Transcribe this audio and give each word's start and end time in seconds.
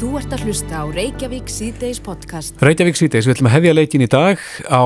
Þú 0.00 0.14
ert 0.16 0.30
að 0.32 0.46
hlusta 0.48 0.78
á 0.80 0.84
Reykjavík 0.88 1.50
síðdeis 1.52 1.98
podcast. 2.00 2.54
Reykjavík 2.64 2.96
síðdeis, 2.96 3.26
við 3.28 3.34
ætlum 3.34 3.48
að 3.50 3.52
hefja 3.58 3.74
leikin 3.74 4.04
í 4.04 4.06
dag 4.08 4.44
á 4.72 4.84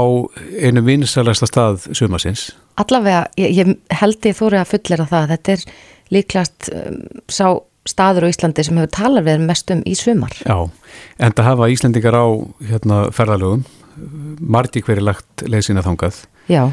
einu 0.59 0.83
vinsalasta 0.83 1.47
stað 1.47 1.85
sumasins. 1.95 2.49
Allavega, 2.83 3.21
ég, 3.39 3.53
ég 3.55 3.71
held 3.95 4.27
ég 4.27 4.35
þóri 4.35 4.59
að 4.59 4.73
fullera 4.73 5.07
það. 5.13 5.29
Þetta 5.31 5.55
er 5.55 5.63
líklast 6.17 6.73
um, 6.75 6.99
sá 7.31 7.47
staður 7.87 8.27
á 8.27 8.33
Íslandi 8.33 8.67
sem 8.67 8.83
hefur 8.83 8.93
talað 8.99 9.29
við 9.31 9.47
mest 9.47 9.71
um 9.71 9.87
í 9.87 9.95
sumar. 10.01 10.35
Já, 10.43 10.59
en 11.23 11.39
það 11.39 11.51
hafa 11.53 11.71
Íslandingar 11.77 12.19
á 12.19 12.27
hérna, 12.73 13.01
ferðalögum, 13.15 13.63
margi 14.43 14.83
hverju 14.83 15.07
lagt 15.13 15.47
leið 15.47 15.69
sína 15.69 15.87
þangað. 15.87 16.25
Já. 16.51 16.65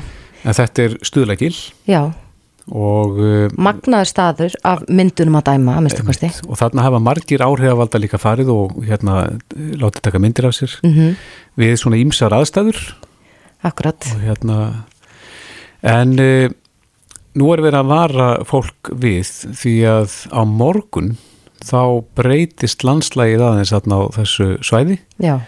En 0.42 0.58
þetta 0.58 0.88
er 0.90 0.98
stuðleikil. 1.06 1.54
Já 1.86 2.08
magnaður 3.58 4.10
staður 4.10 4.56
af 4.68 4.84
myndunum 4.88 5.40
að 5.40 5.48
dæma 5.50 5.78
að 5.78 5.86
minnstu 5.86 6.06
kosti. 6.06 6.30
Og 6.48 6.60
þarna 6.60 6.86
hafa 6.86 7.00
margir 7.02 7.44
áhrifavalda 7.44 8.02
líka 8.02 8.20
farið 8.22 8.52
og 8.54 8.76
hérna 8.86 9.40
látið 9.56 10.02
taka 10.02 10.22
myndir 10.22 10.48
af 10.48 10.56
sér. 10.56 10.78
Mm 10.84 10.94
-hmm. 10.94 11.16
við 11.58 11.76
svona 11.78 11.98
ímsar 11.98 12.32
aðstæður. 12.32 12.96
Akkurat. 13.64 14.06
Og 14.16 14.22
hérna 14.22 14.86
en 15.82 16.20
uh, 16.20 16.50
nú 17.34 17.54
er 17.54 17.62
verið 17.62 17.80
að 17.80 17.92
vara 17.92 18.30
fólk 18.46 18.92
við 18.92 19.28
því 19.56 19.76
að 19.90 20.10
á 20.32 20.42
morgun 20.46 21.18
þá 21.62 22.04
breytist 22.18 22.84
landslægið 22.84 23.42
aðeins 23.46 23.74
þarna 23.74 23.96
á 23.96 24.04
þessu 24.18 24.58
svæði. 24.66 25.00
Já. 25.22 25.42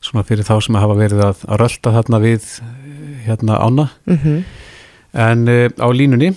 Svona 0.00 0.24
fyrir 0.24 0.44
þá 0.44 0.60
sem 0.60 0.74
hafa 0.74 0.94
verið 0.94 1.20
að, 1.24 1.44
að 1.48 1.60
rölda 1.60 1.92
þarna 1.98 2.20
við 2.20 2.48
hérna 3.24 3.58
ána. 3.60 3.88
Mm 4.04 4.18
-hmm. 4.18 4.44
En 5.14 5.46
uh, 5.46 5.70
á 5.70 5.88
línunni 5.94 6.32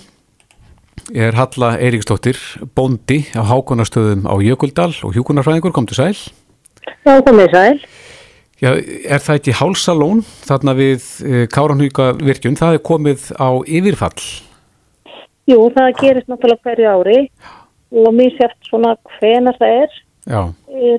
er 1.10 1.34
Halla 1.34 1.72
Eiríksdóttir, 1.82 2.38
bóndi 2.76 3.24
á 3.34 3.42
hákonastöðum 3.42 4.26
á 4.30 4.34
Jökuldal 4.38 4.92
og 5.02 5.16
hjúkunarfræðingur, 5.16 5.72
kom 5.74 5.86
til 5.88 5.98
sæl. 5.98 6.18
Já, 7.02 7.18
komið 7.26 7.50
sæl. 7.54 7.80
Já, 8.62 8.70
er 8.78 9.22
það 9.22 9.38
ekki 9.38 9.54
hálsalón 9.58 10.20
þarna 10.46 10.74
við 10.78 11.08
uh, 11.26 11.44
Káranhuga 11.50 12.12
virkjun, 12.22 12.58
það 12.58 12.78
er 12.78 12.84
komið 12.86 13.30
á 13.34 13.48
yfirfall? 13.66 14.26
Jú, 15.48 15.58
það 15.74 15.96
gerist 15.98 16.30
náttúrulega 16.30 16.62
hverju 16.68 16.92
ári 16.92 17.18
og 17.98 18.12
mér 18.14 18.34
sért 18.36 18.68
svona 18.68 18.94
hvenar 19.18 19.58
það 19.58 19.82
er. 19.82 19.98
Já. 20.28 20.40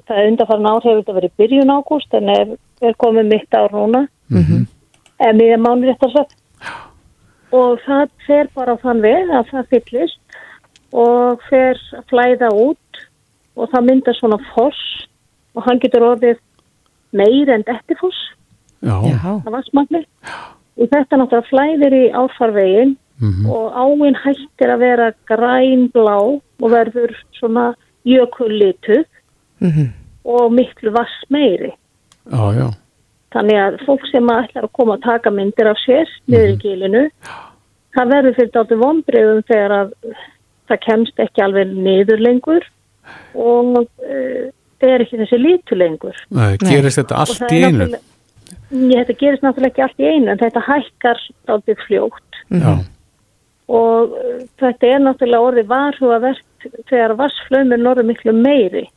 Það 0.10 0.18
er 0.18 0.30
undarfarn 0.34 0.68
ár 0.68 0.84
hefur 0.84 1.00
þetta 1.04 1.18
verið 1.20 1.34
byrjun 1.38 1.74
ágúst 1.76 2.16
en 2.18 2.32
er, 2.34 2.54
er 2.82 3.00
komið 3.00 3.30
mitt 3.30 3.54
ár 3.56 3.72
núna. 3.72 4.08
Mm 4.28 4.44
-hmm. 4.44 4.68
En 5.20 5.38
mér 5.38 5.54
er 5.54 5.62
mánir 5.62 5.94
eftir 5.94 6.10
að 6.10 6.34
og 7.52 7.80
það 7.86 8.12
fer 8.28 8.50
bara 8.56 8.76
á 8.78 8.82
þann 8.82 9.02
veg 9.02 9.34
að 9.34 9.52
það 9.52 9.70
fyllist 9.74 10.40
og 10.94 11.42
fer 11.50 11.80
að 11.98 12.06
flæða 12.10 12.50
út 12.54 13.02
og 13.56 13.72
það 13.72 13.88
myndar 13.90 14.18
svona 14.18 14.40
foss 14.54 14.82
og 15.58 15.66
hann 15.66 15.82
getur 15.82 16.06
orðið 16.14 16.40
meir 17.12 17.50
en 17.50 17.66
dettifoss. 17.66 18.20
Það 19.44 19.52
var 19.52 19.66
smagli 19.68 20.04
og 20.80 20.88
þetta 20.94 21.20
náttúrulega 21.20 21.50
flæðir 21.50 21.96
í 21.98 22.06
áfarvegin 22.16 22.96
mm 23.20 23.32
-hmm. 23.32 23.50
og 23.52 23.66
áinn 23.76 24.16
hættir 24.16 24.70
að 24.72 24.80
vera 24.80 25.12
grænblá 25.28 26.18
og 26.62 26.72
verður 26.72 27.12
svona 27.40 27.74
jökullituð 28.06 29.06
mm 29.60 29.72
-hmm. 29.72 29.90
og 30.24 30.54
miklu 30.54 30.92
vass 30.92 31.16
meiri 31.30 31.74
Já, 32.32 32.54
já 32.54 32.68
Þannig 33.34 33.62
að 33.62 33.78
fólk 33.86 34.06
sem 34.10 34.30
ætlar 34.34 34.66
að 34.66 34.74
koma 34.74 34.98
að 34.98 35.06
taka 35.06 35.32
myndir 35.34 35.70
af 35.70 35.78
sér 35.84 36.10
niður 36.26 36.54
í 36.56 36.60
gilinu, 36.64 37.02
það 37.94 38.14
verður 38.16 38.38
fyrir 38.40 38.54
dálta 38.56 38.78
vonbreiðum 38.80 39.42
þegar 39.50 39.76
að 39.76 39.92
það 40.70 40.84
kemst 40.86 41.22
ekki 41.22 41.44
alveg 41.46 41.74
niður 41.74 42.24
lengur 42.26 42.66
og 43.38 43.82
uh, 43.82 44.46
það 44.82 44.94
er 44.94 45.04
ekki 45.06 45.20
þessi 45.24 45.42
lítu 45.42 45.78
lengur. 45.78 46.22
Nei, 46.34 46.58
gerist 46.62 46.98
Nei. 46.98 47.04
þetta 47.04 47.20
allt 47.24 47.54
í 47.54 47.60
einu? 47.66 47.90
Ég, 48.70 49.02
þetta 49.02 49.18
gerist 49.22 49.46
náttúrulega 49.46 49.72
ekki 49.72 49.86
allt 49.86 50.02
í 50.02 50.10
einu 50.10 50.34
en 50.34 50.42
þetta 50.42 50.66
hækkar 50.66 51.26
dálta 51.50 51.76
fljótt. 51.86 52.42
Já. 52.50 52.72
Og 53.70 54.16
uh, 54.18 54.40
þetta 54.62 54.94
er 54.94 55.04
náttúrulega 55.06 55.52
orðið 55.52 55.70
varhugavert 55.74 56.70
þegar 56.90 57.18
vassflöymur 57.20 57.82
norður 57.82 58.10
miklu 58.10 58.34
meiri. 58.38 58.88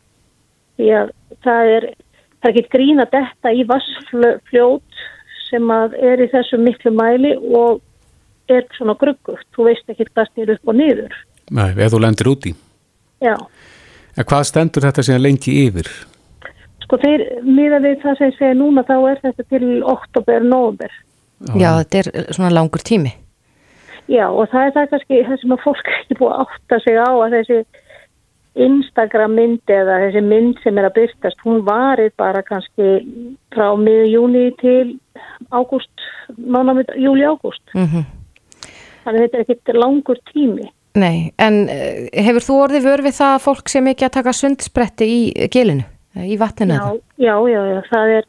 Því 0.81 0.94
að 1.03 1.12
það 1.44 1.75
er... 1.76 1.93
Það 2.42 2.48
er 2.48 2.56
ekki 2.58 2.75
grína 2.75 3.06
detta 3.06 3.53
í 3.54 3.64
vassfljót 3.69 5.03
sem 5.47 5.69
að 5.70 5.94
er 6.03 6.22
í 6.25 6.30
þessu 6.32 6.58
miklu 6.58 6.91
mæli 6.97 7.36
og 7.54 7.82
er 8.50 8.66
svona 8.76 8.97
gruggugt. 8.98 9.47
Þú 9.54 9.69
veist 9.69 9.92
ekki 9.92 10.08
hvað 10.10 10.30
snýr 10.32 10.54
upp 10.56 10.72
og 10.72 10.78
niður. 10.78 11.14
Nei, 11.54 11.69
ef 11.76 11.92
þú 11.92 12.00
lendir 12.02 12.31
úti. 12.32 12.54
Já. 13.22 13.36
En 14.19 14.26
hvað 14.28 14.48
stendur 14.48 14.88
þetta 14.88 15.04
síðan 15.06 15.25
lengi 15.25 15.54
yfir? 15.69 15.88
Sko 16.82 16.98
þeir, 17.00 17.25
miða 17.47 17.78
við 17.84 18.02
það 18.02 18.19
sem 18.19 18.32
ég 18.32 18.38
segja 18.41 18.58
núna, 18.58 18.84
þá 18.88 18.97
er 19.12 19.22
þetta 19.22 19.47
til 19.54 19.66
oktober, 19.94 20.44
november. 20.44 20.98
Já 21.58 21.70
þetta 21.81 22.00
er 22.02 22.34
svona 22.34 22.52
langur 22.54 22.82
tími. 22.86 23.14
Já, 24.10 24.26
og 24.26 24.50
það 24.50 24.66
er 24.66 24.75
það 24.75 24.91
kannski 24.92 25.22
það 25.28 25.41
sem 25.41 25.54
að 25.54 25.62
fólk 25.62 25.91
ekki 25.94 26.19
búið 26.19 26.34
að 26.34 26.42
átta 26.42 26.78
sig 26.82 26.98
á 26.98 27.08
að 27.08 27.36
þessi 27.36 27.58
Instagram 28.54 29.32
myndi 29.38 29.72
eða 29.72 29.98
þessi 30.04 30.22
mynd 30.26 30.58
sem 30.60 30.78
er 30.78 30.88
að 30.90 30.96
byrstast, 30.98 31.40
hún 31.46 31.62
varir 31.64 32.12
bara 32.20 32.42
kannski 32.44 32.98
frá 33.54 33.70
miður 33.80 34.10
júni 34.10 34.44
til 34.60 34.98
ágúst, 35.52 36.04
mánamið 36.36 36.92
júli-ágúst. 37.00 37.64
Mm 37.74 37.86
-hmm. 37.86 38.04
Þannig 39.04 39.20
þetta 39.22 39.38
er 39.38 39.44
ekkit 39.46 39.74
langur 39.74 40.18
tími. 40.32 40.68
Nei, 40.94 41.32
en 41.38 41.68
hefur 42.12 42.44
þú 42.44 42.58
orðið 42.66 42.84
vörð 42.84 43.06
við 43.08 43.16
það 43.16 43.34
að 43.34 43.44
fólk 43.46 43.68
sem 43.68 43.86
ekki 43.86 44.04
að 44.04 44.16
taka 44.18 44.32
sundspretti 44.36 45.04
í 45.08 45.48
gilinu, 45.48 45.84
í 46.20 46.36
vatninu? 46.36 46.76
Já, 46.76 47.00
já, 47.16 47.36
já, 47.48 47.62
já, 47.72 47.80
það 47.88 48.08
er, 48.19 48.24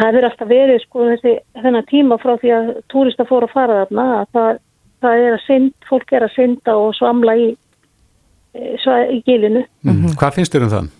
það 0.00 0.18
er 0.18 0.24
alltaf 0.24 0.48
verið 0.48 0.80
sko 0.82 1.06
þessi 1.12 1.34
þennan 1.62 1.86
tíma 1.86 2.18
frá 2.18 2.34
því 2.42 2.50
að 2.50 2.72
túrista 2.90 3.24
fór 3.24 3.46
að 3.46 3.54
fara 3.54 3.78
þarna 3.84 4.06
að 4.18 4.26
það, 4.32 4.58
það 5.06 5.22
er 5.26 5.36
að 5.36 5.44
synd, 5.46 5.74
fólk 5.88 6.12
er 6.12 6.26
að 6.26 6.34
synda 6.34 6.76
og 6.76 6.94
svamla 6.98 7.36
í 7.36 7.46
í 8.54 9.22
gilinu. 9.26 9.64
Mm 9.82 9.92
-hmm. 9.92 10.14
Hvað 10.20 10.34
finnst 10.38 10.54
þér 10.54 10.66
um 10.66 10.74
þann? 10.74 10.90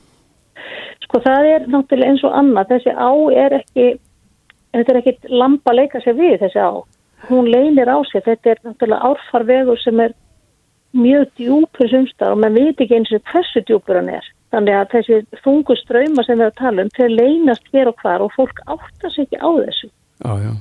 Sko 1.04 1.20
það 1.20 1.46
er 1.54 1.66
náttúrulega 1.68 2.10
eins 2.10 2.24
og 2.24 2.34
annað. 2.34 2.68
Þessi 2.72 2.92
á 2.94 3.10
er 3.44 3.52
ekki, 3.60 3.86
þetta 4.72 4.92
er 4.92 5.00
ekki 5.00 5.14
lampa 5.28 5.70
að 5.70 5.78
leika 5.80 6.00
sér 6.00 6.14
við 6.18 6.38
þessi 6.42 6.60
á. 6.60 6.72
Hún 7.28 7.50
leynir 7.50 7.88
á 7.88 7.98
sér. 8.10 8.22
Þetta 8.24 8.50
er 8.50 8.58
náttúrulega 8.64 9.04
árfarvegur 9.08 9.78
sem 9.78 10.00
er 10.00 10.12
mjög 10.94 11.26
djúpur 11.38 11.88
sumstar 11.90 12.32
og 12.32 12.38
maður 12.38 12.60
veit 12.60 12.80
ekki 12.80 12.96
eins 12.98 13.12
og 13.12 13.22
hversu 13.30 13.62
djúpur 13.66 13.98
hann 13.98 14.08
er. 14.08 14.26
Þannig 14.54 14.76
að 14.78 14.92
þessi 14.92 15.16
þungu 15.42 15.76
ströyma 15.80 16.22
sem 16.22 16.38
við 16.38 16.44
erum 16.44 16.52
að 16.52 16.60
tala 16.60 16.84
um, 16.84 16.92
þeir 16.94 17.10
leynast 17.10 17.72
hér 17.74 17.90
og 17.90 17.96
hvar 18.02 18.22
og 18.22 18.30
fólk 18.36 18.60
áttar 18.70 19.10
sér 19.10 19.26
ekki 19.26 19.40
á 19.42 19.50
þessu. 19.50 19.90
Já, 20.22 20.32
já. 20.44 20.52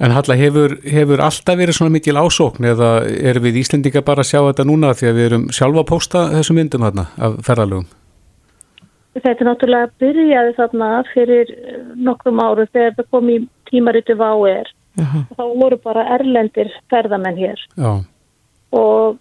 En 0.00 0.14
Halla, 0.16 0.36
hefur, 0.40 0.78
hefur 0.88 1.20
alltaf 1.20 1.58
verið 1.60 1.76
svona 1.76 1.92
mikil 1.92 2.16
ásókn 2.16 2.64
eða 2.70 2.90
erum 3.04 3.44
við 3.44 3.60
Íslendinga 3.60 4.00
bara 4.04 4.24
að 4.24 4.30
sjá 4.30 4.40
þetta 4.40 4.64
núna 4.64 4.94
því 4.96 5.08
að 5.10 5.18
við 5.18 5.26
erum 5.28 5.48
sjálfa 5.52 5.82
að 5.82 5.90
posta 5.90 6.22
þessum 6.32 6.56
myndum 6.56 6.86
hérna 6.86 7.04
af 7.20 7.36
ferðalögum? 7.44 7.88
Þetta 9.20 9.34
er 9.34 9.48
náttúrulega 9.48 9.90
byrjaði 10.00 10.52
þarna 10.56 10.90
fyrir 11.12 11.48
nokkrum 11.98 12.40
áru 12.40 12.64
þegar 12.72 12.94
það 12.96 13.10
kom 13.10 13.28
í 13.28 13.38
-huh. 14.98 15.24
og 15.30 15.36
þá 15.36 15.44
voru 15.62 15.78
bara 15.84 16.06
erlendir 16.16 16.70
ferðamenn 16.90 17.38
hér 17.38 17.60
Já. 17.76 17.92
og 18.76 19.18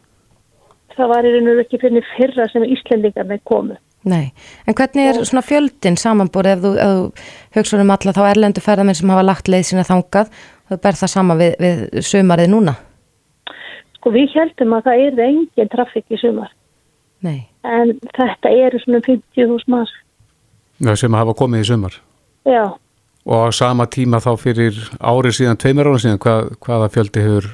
það 0.95 1.11
var 1.13 1.27
í 1.27 1.35
raun 1.35 1.51
og 1.53 1.61
ekki 1.63 1.81
fyrir 1.81 2.07
fyrra 2.15 2.47
sem 2.51 2.65
Íslendingarnir 2.65 3.43
komu. 3.43 3.77
Nei, 4.07 4.31
en 4.63 4.75
hvernig 4.75 5.09
er 5.09 5.25
svona 5.27 5.43
fjöldin 5.43 5.97
samanbúrið 5.99 6.53
ef 6.53 6.61
þú, 6.63 6.69
þú 6.79 7.57
hugsaður 7.57 7.83
um 7.83 7.89
alla 7.95 8.13
þá 8.15 8.21
erlendu 8.29 8.61
ferðamenn 8.63 8.95
sem 8.95 9.11
hafa 9.11 9.25
lagt 9.27 9.51
leið 9.51 9.65
sína 9.67 9.83
þangað 9.83 10.31
þau 10.69 10.77
ber 10.83 10.99
það 10.99 11.13
sama 11.13 11.37
við, 11.39 11.55
við 11.59 12.03
sumarið 12.05 12.51
núna? 12.53 12.75
Sko 13.99 14.13
við 14.15 14.35
heldum 14.35 14.75
að 14.77 14.85
það 14.87 15.05
er 15.05 15.23
engin 15.27 15.71
trafík 15.71 16.13
í 16.15 16.19
sumar. 16.21 16.51
Nei. 17.25 17.39
En 17.67 17.97
þetta 18.15 18.51
eru 18.67 18.79
svona 18.79 19.01
50.000 19.03 19.71
maður. 19.71 19.95
Já, 20.79 20.93
sem 20.95 21.17
hafa 21.19 21.35
komið 21.35 21.65
í 21.65 21.67
sumar. 21.67 21.97
Já. 22.47 22.63
Og 23.27 23.41
á 23.43 23.49
sama 23.51 23.85
tíma 23.91 24.21
þá 24.23 24.31
fyrir 24.39 24.77
árið 25.03 25.35
síðan, 25.41 25.59
tveimur 25.59 25.89
ára 25.91 25.99
síðan, 25.99 26.21
hvað, 26.23 26.53
hvaða 26.63 26.87
fjöldi 26.93 27.25
hefur, 27.25 27.49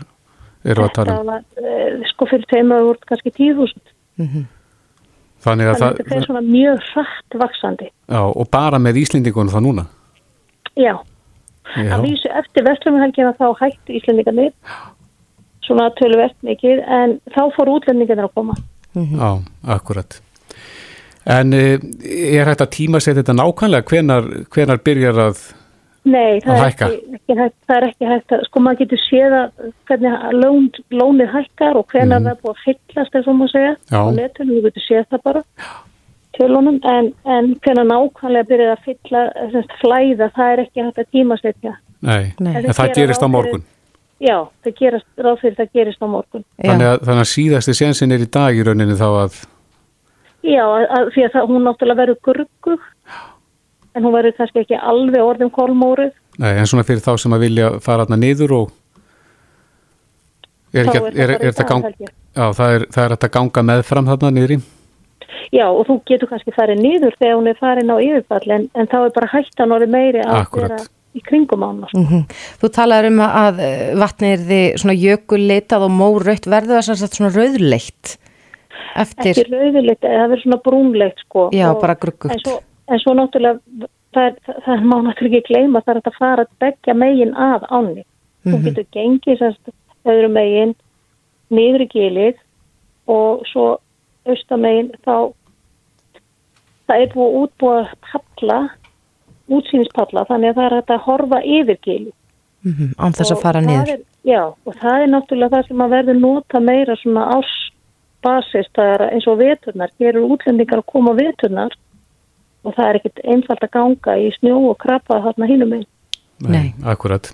eru 0.63 0.86
að 0.86 0.94
tala 1.00 1.16
um? 1.18 1.31
Var, 1.31 2.06
sko 2.12 2.30
fyrir 2.30 2.45
tveimur 2.51 2.78
ára 2.78 2.92
voru 2.92 3.10
kannski 3.10 3.34
10.000. 3.34 3.95
Mm 4.22 4.28
-hmm. 4.28 4.45
Þannig 5.45 5.68
að 5.69 5.80
Þannig 5.81 6.07
það 6.07 6.16
er 6.18 6.25
svona 6.25 6.42
mjög 6.45 6.86
hratt 6.94 7.40
vaksandi. 7.42 7.90
Já, 8.10 8.22
og 8.22 8.48
bara 8.51 8.80
með 8.80 9.01
Íslendingunum 9.01 9.54
þá 9.54 9.60
núna? 9.62 9.86
Já. 10.75 10.94
Já. 11.75 11.95
Að 11.98 12.06
vísu 12.07 12.30
eftir 12.42 12.66
vestlumhelgina 12.68 13.33
þá 13.39 13.48
hættu 13.60 13.98
Íslandingarnir 13.98 14.54
svona 15.66 15.89
töluvert 16.00 16.38
mikið 16.45 16.83
en 17.00 17.18
þá 17.33 17.42
fór 17.56 17.74
útlendingarnir 17.77 18.30
að 18.30 18.36
koma. 18.38 18.56
Mm 18.94 19.06
-hmm. 19.06 19.19
Já, 19.19 19.74
akkurat. 19.75 20.22
En 21.25 21.54
er 21.54 22.45
hægt 22.45 22.62
að 22.62 22.75
tíma 22.77 23.00
sér 23.01 23.18
þetta 23.18 23.33
nákvæmlega? 23.33 23.88
Hvenar, 23.89 24.24
hvenar 24.54 24.77
byrjar 24.86 25.18
að 25.27 25.38
Nei, 26.06 26.38
það 26.44 26.51
að 26.54 26.60
er 26.60 26.68
ekki, 26.69 27.16
ekki 27.18 27.36
hægt, 27.39 27.56
það 27.66 27.75
er 27.75 27.86
ekki 27.88 28.10
hægt 28.12 28.33
að, 28.36 28.42
sko 28.45 28.62
maður 28.62 28.81
getur 28.83 29.01
séð 29.01 29.36
að 29.39 29.71
hvernig 29.89 30.25
lón, 30.38 30.68
lónið 30.94 31.31
hækkar 31.33 31.80
og 31.80 31.88
hvenar 31.89 32.19
mm. 32.19 32.28
það 32.28 32.31
er 32.36 32.42
búið 32.44 32.54
að 32.54 32.63
fyllast 32.66 33.16
eða 33.16 33.25
svo 33.25 33.33
maður 33.39 33.54
segja 33.56 33.71
Já. 33.74 33.98
á 33.98 34.04
netunum, 34.19 34.54
við 34.60 34.68
getur 34.68 34.86
séð 34.86 35.07
það 35.10 35.24
bara. 35.25 35.42
Tölunum 36.38 36.80
en, 36.92 37.12
en 37.36 37.52
hvernig 37.64 37.88
nákvæmlega 37.92 38.50
byrjaði 38.50 38.74
að 38.76 38.84
fylla, 38.88 39.22
semst, 39.54 39.74
flæða, 39.82 40.28
það 40.36 40.52
er 40.56 40.64
ekki 40.66 40.84
hægt 40.86 41.02
að 41.04 41.10
tímasetja. 41.16 41.74
Nei, 42.06 42.34
Nei. 42.40 42.54
en 42.62 42.70
það 42.70 42.82
gera 42.92 42.96
gerist 43.00 43.22
á 43.22 43.26
ráð 43.26 43.32
fyrir- 43.32 43.36
morgun. 43.38 43.64
Já, 44.26 44.38
það 44.64 44.76
gerast, 44.80 45.08
ráð 45.20 45.40
fyrir 45.42 45.56
það 45.60 45.72
gerist 45.76 46.04
á 46.04 46.08
morgun. 46.08 46.44
Þannig 46.64 46.88
að, 46.92 47.00
þannig 47.08 47.24
að 47.26 47.32
síðasti 47.34 47.74
sensin 47.76 48.16
er 48.16 48.24
í 48.24 48.30
dag 48.32 48.56
í 48.56 48.64
rauninni 48.64 48.96
þá 49.00 49.08
að, 49.26 49.42
Já, 50.46 50.62
að, 50.62 50.84
að, 50.94 51.08
því 51.16 51.24
að 51.26 51.32
það, 51.34 51.48
hún 51.50 51.64
náttúrulega 51.66 52.00
verður 52.04 52.20
gurgu, 52.28 52.76
en 53.96 54.04
hún 54.06 54.14
verður 54.14 54.36
kannski 54.38 54.62
ekki 54.62 54.78
alveg 54.78 55.24
orðum 55.26 55.50
kolmóruð. 55.56 56.14
nei, 56.38 56.52
en 56.60 56.68
svona 56.70 56.84
fyrir 56.86 57.02
þá 57.02 57.16
sem 57.18 57.34
að 57.34 57.46
vilja 57.48 57.70
fara 57.81 58.06
þarna 58.06 58.20
niður 58.22 58.54
og 58.60 58.72
er, 60.74 60.86
ekki, 60.86 60.98
er 60.98 61.02
það 61.02 61.20
er, 61.24 61.30
er, 61.30 61.36
er, 61.48 61.56
dag, 61.58 61.68
gang, 61.70 61.86
já, 62.36 62.46
það 62.60 62.76
er, 62.78 62.86
það 62.94 63.04
er 63.08 63.16
að 63.16 63.30
ganga 63.38 63.64
meðfram 63.72 64.10
þarna 64.12 64.31
niður 64.36 64.56
í. 64.56 64.60
Já, 65.53 65.65
og 65.69 65.86
þú 65.88 65.95
getur 66.09 66.30
kannski 66.31 66.53
farið 66.56 66.80
niður 66.81 67.15
þegar 67.19 67.36
hún 67.39 67.47
er 67.51 67.57
farin 67.59 67.92
á 67.94 67.97
yfirfall, 68.01 68.51
en, 68.56 68.69
en 68.75 68.88
þá 68.92 68.97
er 69.06 69.13
bara 69.15 69.31
hættan 69.33 69.74
orðið 69.75 69.92
meiri 69.95 70.21
að 70.25 70.45
vera 70.56 70.77
í 71.15 71.21
kringum 71.24 71.63
ána. 71.63 71.89
Mm 71.95 72.24
Þú 72.62 72.69
talaður 72.75 73.09
um 73.12 73.19
að 73.25 73.59
eh, 73.63 73.95
vatnið 74.01 74.33
er 74.36 74.45
því 74.50 74.62
svona 74.81 74.95
jökulleitað 75.00 75.86
og 75.88 75.92
mórautt 75.95 76.47
verður 76.50 76.80
það 76.80 76.88
sem 76.89 77.00
sagt 77.01 77.19
svona 77.19 77.33
rauðleitt 77.36 78.15
eftir, 78.95 79.31
Ekki 79.36 79.51
rauðilegt, 79.51 80.01
það 80.03 80.24
verður 80.25 80.42
svona 80.44 80.62
brúnlegt, 80.65 81.19
sko. 81.27 81.50
já, 81.56 81.69
Og- 81.71 81.81
bara 81.81 81.95
En 81.95 82.01
gruggugt. 82.03 82.42
svo, 82.47 82.59
en 82.88 83.00
svo 83.00 83.13
náttúrulega, 83.15 83.59
það, 84.15 84.25
er, 84.25 84.36
það, 84.45 84.59
það 84.65 84.83
má 84.92 84.97
náttúrulega 85.03 85.39
ekki 85.42 85.53
gleyma, 85.53 85.81
það 85.86 85.95
er 85.95 86.01
að 86.01 86.19
fara 86.19 86.45
að 86.45 86.51
begja 86.63 86.94
megin 86.95 87.33
að 87.36 87.68
ánni. 87.69 88.03
Þú 88.45 88.57
getur 88.63 88.86
gengið 88.94 89.39
sérst 89.39 89.71
öðru 90.06 90.30
megin, 90.30 90.75
niður 91.50 91.81
í 91.81 91.88
gilið 91.89 92.36
og 93.07 93.42
svo 93.51 93.80
austamegin 94.25 94.92
þá 95.06 95.33
það 96.86 97.01
er 97.01 97.13
búið 97.13 97.38
útbúa 97.42 97.80
palla, 98.10 98.60
útsýnispalla, 99.51 100.25
þannig 100.30 100.54
að 100.54 100.60
það 100.60 100.68
er 100.68 100.77
hægt 100.77 100.94
að 100.95 101.06
horfa 101.07 101.42
yfir 101.57 101.81
gilið. 101.86 102.13
Mm 102.66 102.92
án 102.98 103.13
þess 103.13 103.31
að 103.31 103.42
fara 103.42 103.62
niður. 103.62 103.89
Er, 103.94 104.04
já, 104.25 104.42
og 104.66 104.77
það 104.81 105.01
er 105.01 105.10
náttúrulega 105.13 105.56
það 105.56 105.68
sem 105.68 105.81
að 105.86 105.95
verður 105.95 106.22
nota 106.22 106.60
meira 106.60 106.95
svona 107.01 107.25
ásbasis, 107.38 108.69
það 108.74 108.94
er 108.94 109.04
eins 109.12 109.27
og 109.27 109.38
veturnar, 109.42 109.92
eru 110.00 110.28
útlendingar 110.33 110.81
að 110.81 110.89
koma 110.94 111.13
veturnar 111.13 111.75
og 112.66 112.74
það 112.74 112.88
er 112.88 113.00
ekkit 113.00 113.21
einfalt 113.24 113.66
að 113.68 113.74
ganga 113.78 114.18
í 114.18 114.31
snjó 114.39 114.57
og 114.71 114.80
krabba 114.81 115.21
þarna 115.28 115.50
hínum 115.51 115.75
einn. 115.78 115.86
Nei. 116.42 116.74
Akkurat. 116.83 117.30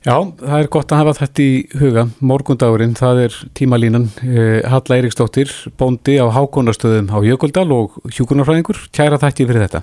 Já, 0.00 0.14
það 0.40 0.54
er 0.56 0.68
gott 0.72 0.92
að 0.94 1.00
hafa 1.02 1.12
þetta 1.18 1.44
í 1.44 1.56
huga. 1.76 2.06
Morgundagurinn, 2.24 2.94
það 2.96 3.18
er 3.26 3.34
tímalínan. 3.58 4.06
Eh, 4.24 4.62
Halla 4.64 4.96
Eiríksdóttir, 4.96 5.52
bóndi 5.76 6.14
á 6.16 6.24
Hákonastöðum 6.32 7.10
á 7.12 7.20
Jökuldal 7.20 7.66
og 7.76 7.98
hjúkunarfræðingur. 8.08 8.80
Kæra 8.96 9.18
þætti 9.20 9.44
fyrir 9.50 9.66
þetta. 9.66 9.82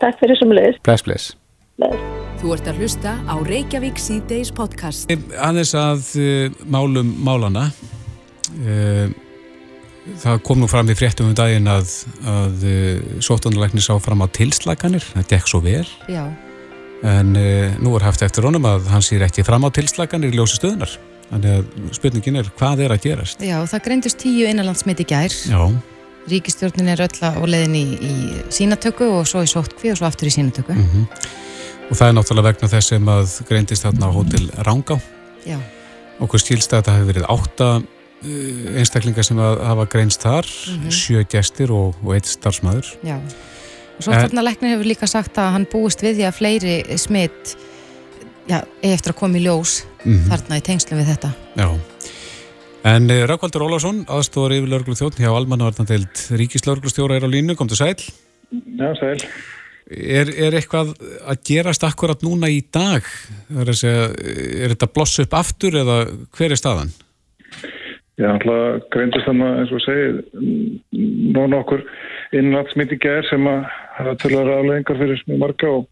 Takk 0.00 0.16
fyrir 0.22 0.40
sem 0.40 0.54
leiðist. 0.56 0.80
Bless, 0.88 1.04
bless. 1.04 1.34
Þú 2.40 2.54
ert 2.56 2.70
að 2.72 2.80
hlusta 2.80 3.12
á 3.28 3.34
Reykjavík 3.44 4.00
síðdeis 4.00 4.48
podcast. 4.56 5.12
Aðeins 5.36 5.74
að 5.76 6.08
uh, 6.16 6.56
málum 6.64 7.10
málana. 7.22 7.66
Uh, 8.56 9.12
það 10.24 10.40
kom 10.48 10.62
nú 10.64 10.70
fram 10.70 10.88
í 10.88 10.96
fréttum 10.96 11.28
um 11.28 11.36
daginn 11.36 11.68
að, 11.70 11.92
að 12.24 12.64
uh, 12.64 13.20
sóttanarleikni 13.20 13.84
sá 13.84 13.92
fram 14.00 14.24
á 14.24 14.32
tilslaganir. 14.32 15.04
Það 15.12 15.28
gekk 15.36 15.52
svo 15.52 15.60
vel. 15.62 15.84
Já, 16.08 16.24
En 17.02 17.32
uh, 17.34 17.72
nú 17.82 17.96
er 17.98 18.04
haft 18.06 18.22
eftir 18.22 18.46
honum 18.46 18.66
að 18.68 18.84
hann 18.92 19.02
sýr 19.02 19.24
ekki 19.26 19.42
fram 19.46 19.64
á 19.66 19.70
tilslaganir 19.74 20.30
í 20.30 20.38
ljósi 20.38 20.60
stöðunar. 20.60 20.92
Þannig 21.32 21.54
að 21.56 21.94
spurningin 21.96 22.36
er 22.38 22.50
hvað 22.58 22.84
er 22.84 22.92
að 22.94 23.06
gerast? 23.06 23.40
já, 23.42 23.56
það 23.66 23.84
greindust 23.86 24.18
tíu 24.20 24.44
innanlandsmit 24.50 25.00
í 25.02 25.06
gær. 25.08 25.32
Já, 25.48 25.62
Ríkistjórnin 26.30 26.92
er 26.92 27.00
öll 27.02 27.18
á 27.24 27.34
leiðin 27.42 27.74
í, 27.74 27.84
í 27.98 28.14
sínatöku 28.54 29.08
og 29.10 29.24
svo 29.26 29.40
í 29.42 29.48
sóttkví 29.50 29.90
og 29.90 29.98
svo 29.98 30.06
aftur 30.06 30.28
í 30.30 30.34
sínatöku. 30.36 30.76
og 31.88 31.96
það 31.98 32.04
er 32.06 32.14
náttúrulega 32.18 32.52
vegna 32.52 32.68
þess 32.70 32.92
sem 32.92 33.08
að 33.10 33.32
greindist 33.48 33.86
þarna 33.88 34.06
á 34.06 34.14
hótel 34.14 34.44
Rangá. 34.68 35.00
Já, 35.48 35.58
Okkur 36.22 36.38
skilst 36.38 36.70
að 36.70 36.82
þetta 36.84 36.94
hefur 36.94 37.10
verið 37.10 37.26
átta 37.34 37.68
uh, 37.80 38.76
einstaklingar 38.78 39.26
sem 39.26 39.40
að 39.42 39.64
hafa 39.66 39.88
greinst 39.90 40.22
þar, 40.22 40.46
sjö 40.94 41.24
gestir 41.32 41.72
og, 41.74 41.96
og 42.04 42.14
eitt 42.14 42.30
starfsmæður. 42.30 42.92
já. 43.02 43.16
Og 43.98 44.06
svo 44.06 44.12
þarna 44.16 44.42
læknir 44.48 44.72
hefur 44.74 44.88
líka 44.88 45.06
sagt 45.10 45.38
að 45.38 45.52
hann 45.56 45.66
búist 45.70 46.02
við 46.02 46.16
því 46.18 46.24
að 46.28 46.36
fleiri 46.38 46.76
smitt 46.98 47.52
já, 48.50 48.58
eigi 48.82 48.92
eftir 48.96 49.12
að 49.14 49.20
koma 49.20 49.38
í 49.38 49.44
ljós 49.46 49.82
Mhm. 50.02 50.24
þarna 50.32 50.56
í 50.58 50.62
tengslum 50.66 50.98
við 50.98 51.10
þetta. 51.12 51.28
Já. 51.54 51.68
En 52.90 53.04
uh, 53.10 53.20
Rákvaldur 53.30 53.62
Ólafsson, 53.62 54.00
aðstofar 54.10 54.56
yfir 54.56 54.72
lörglu 54.72 54.96
þjótt 54.98 55.20
hjá 55.22 55.30
Almannavarnandeild 55.30 56.24
Ríkislörglustjóra 56.40 57.14
er 57.20 57.22
á 57.22 57.30
línu, 57.30 57.54
kom 57.54 57.68
til 57.70 57.78
sæl. 57.78 57.94
Já, 58.50 58.88
sæl. 58.98 59.20
Er, 59.92 60.26
er 60.34 60.56
eitthvað 60.58 60.90
að 61.28 61.38
gerast 61.46 61.84
akkurat 61.86 62.22
núna 62.26 62.48
í 62.50 62.58
dag? 62.74 63.06
Er, 63.54 63.68
að 63.70 63.78
segja, 63.78 64.08
er 64.64 64.74
þetta 64.74 64.88
bloss 64.94 65.18
upp 65.22 65.34
aftur 65.38 65.78
eða 65.78 65.96
hver 66.34 66.54
er 66.56 66.58
staðan? 66.58 66.90
Já, 68.20 68.28
alltaf 68.28 68.88
greindist 68.92 69.24
þannig 69.24 69.54
eins 69.62 69.70
og 69.72 69.80
segið 69.86 70.18
nóna 71.32 71.62
okkur 71.62 71.80
innlandsmyndi 72.36 72.98
gær 73.00 73.24
sem 73.30 73.46
að 73.48 73.62
hafa 73.96 74.14
tölulega 74.20 74.58
afleggingar 74.60 75.00
fyrir 75.00 75.22
mjög 75.30 75.40
marga 75.40 75.70
og 75.78 75.86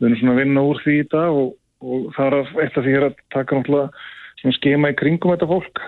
við 0.00 0.06
erum 0.08 0.18
svona 0.20 0.32
að 0.36 0.40
vinna 0.40 0.64
úr 0.70 0.80
því 0.84 0.94
í 1.02 1.08
dag 1.12 1.40
og, 1.42 1.50
og 1.84 2.06
það 2.16 2.26
er 2.26 2.38
að- 2.38 2.64
af 2.64 2.78
því 2.86 2.96
er 2.96 3.06
að 3.10 3.18
taka 3.36 3.58
náttúrulega 3.60 4.56
skema 4.56 4.90
í 4.92 4.96
kringum 4.96 5.32
þetta 5.34 5.48
fólk. 5.50 5.80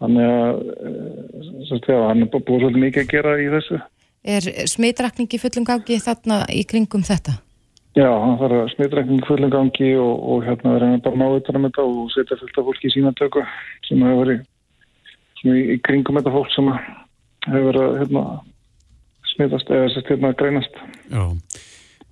Þannig 0.00 0.30
að, 0.30 0.60
eh, 0.86 1.64
sagt, 1.68 1.86
já, 1.90 1.98
hann 2.08 2.22
er 2.22 2.28
búið 2.32 2.62
svolítið 2.62 2.84
mikið 2.84 3.02
að 3.04 3.10
gera 3.10 3.34
í 3.40 3.48
þessu. 3.52 3.80
Er 4.24 4.40
smitrakning 4.68 5.28
í 5.34 5.40
fullum 5.40 5.64
gangi 5.66 5.98
þarna 6.00 6.44
í 6.52 6.62
kringum 6.68 7.02
þetta? 7.04 7.40
Já, 7.96 8.06
hann 8.06 8.38
þarf 8.38 8.54
að 8.54 8.70
smitrækning 8.76 9.24
fullum 9.26 9.50
gangi 9.50 9.90
og, 9.98 10.14
og 10.30 10.44
hérna 10.46 10.76
er 10.76 10.84
hann 10.86 11.00
bara 11.02 11.16
að 11.16 11.20
ná 11.20 11.36
utan 11.40 11.56
um 11.58 11.66
þetta 11.66 11.82
og 11.82 12.10
setja 12.14 12.38
fullt 12.38 12.58
af 12.60 12.64
fólki 12.68 12.86
í 12.86 12.94
sína 12.94 13.12
tökku 13.18 13.42
sem 13.88 13.98
hefur 13.98 14.20
verið 14.24 14.44
svona 15.40 15.58
í, 15.58 15.64
í 15.74 15.80
kringum 15.86 16.20
þetta 16.20 16.34
fólk 16.34 16.54
sem 16.54 16.70
hefur 17.48 17.66
verið 17.70 17.82
að 17.86 17.98
hérna, 18.02 18.24
smitast 19.32 19.74
eða 19.74 19.90
sérst 19.94 20.14
hérna 20.14 20.32
greinast. 20.38 20.80
Já. 21.10 21.24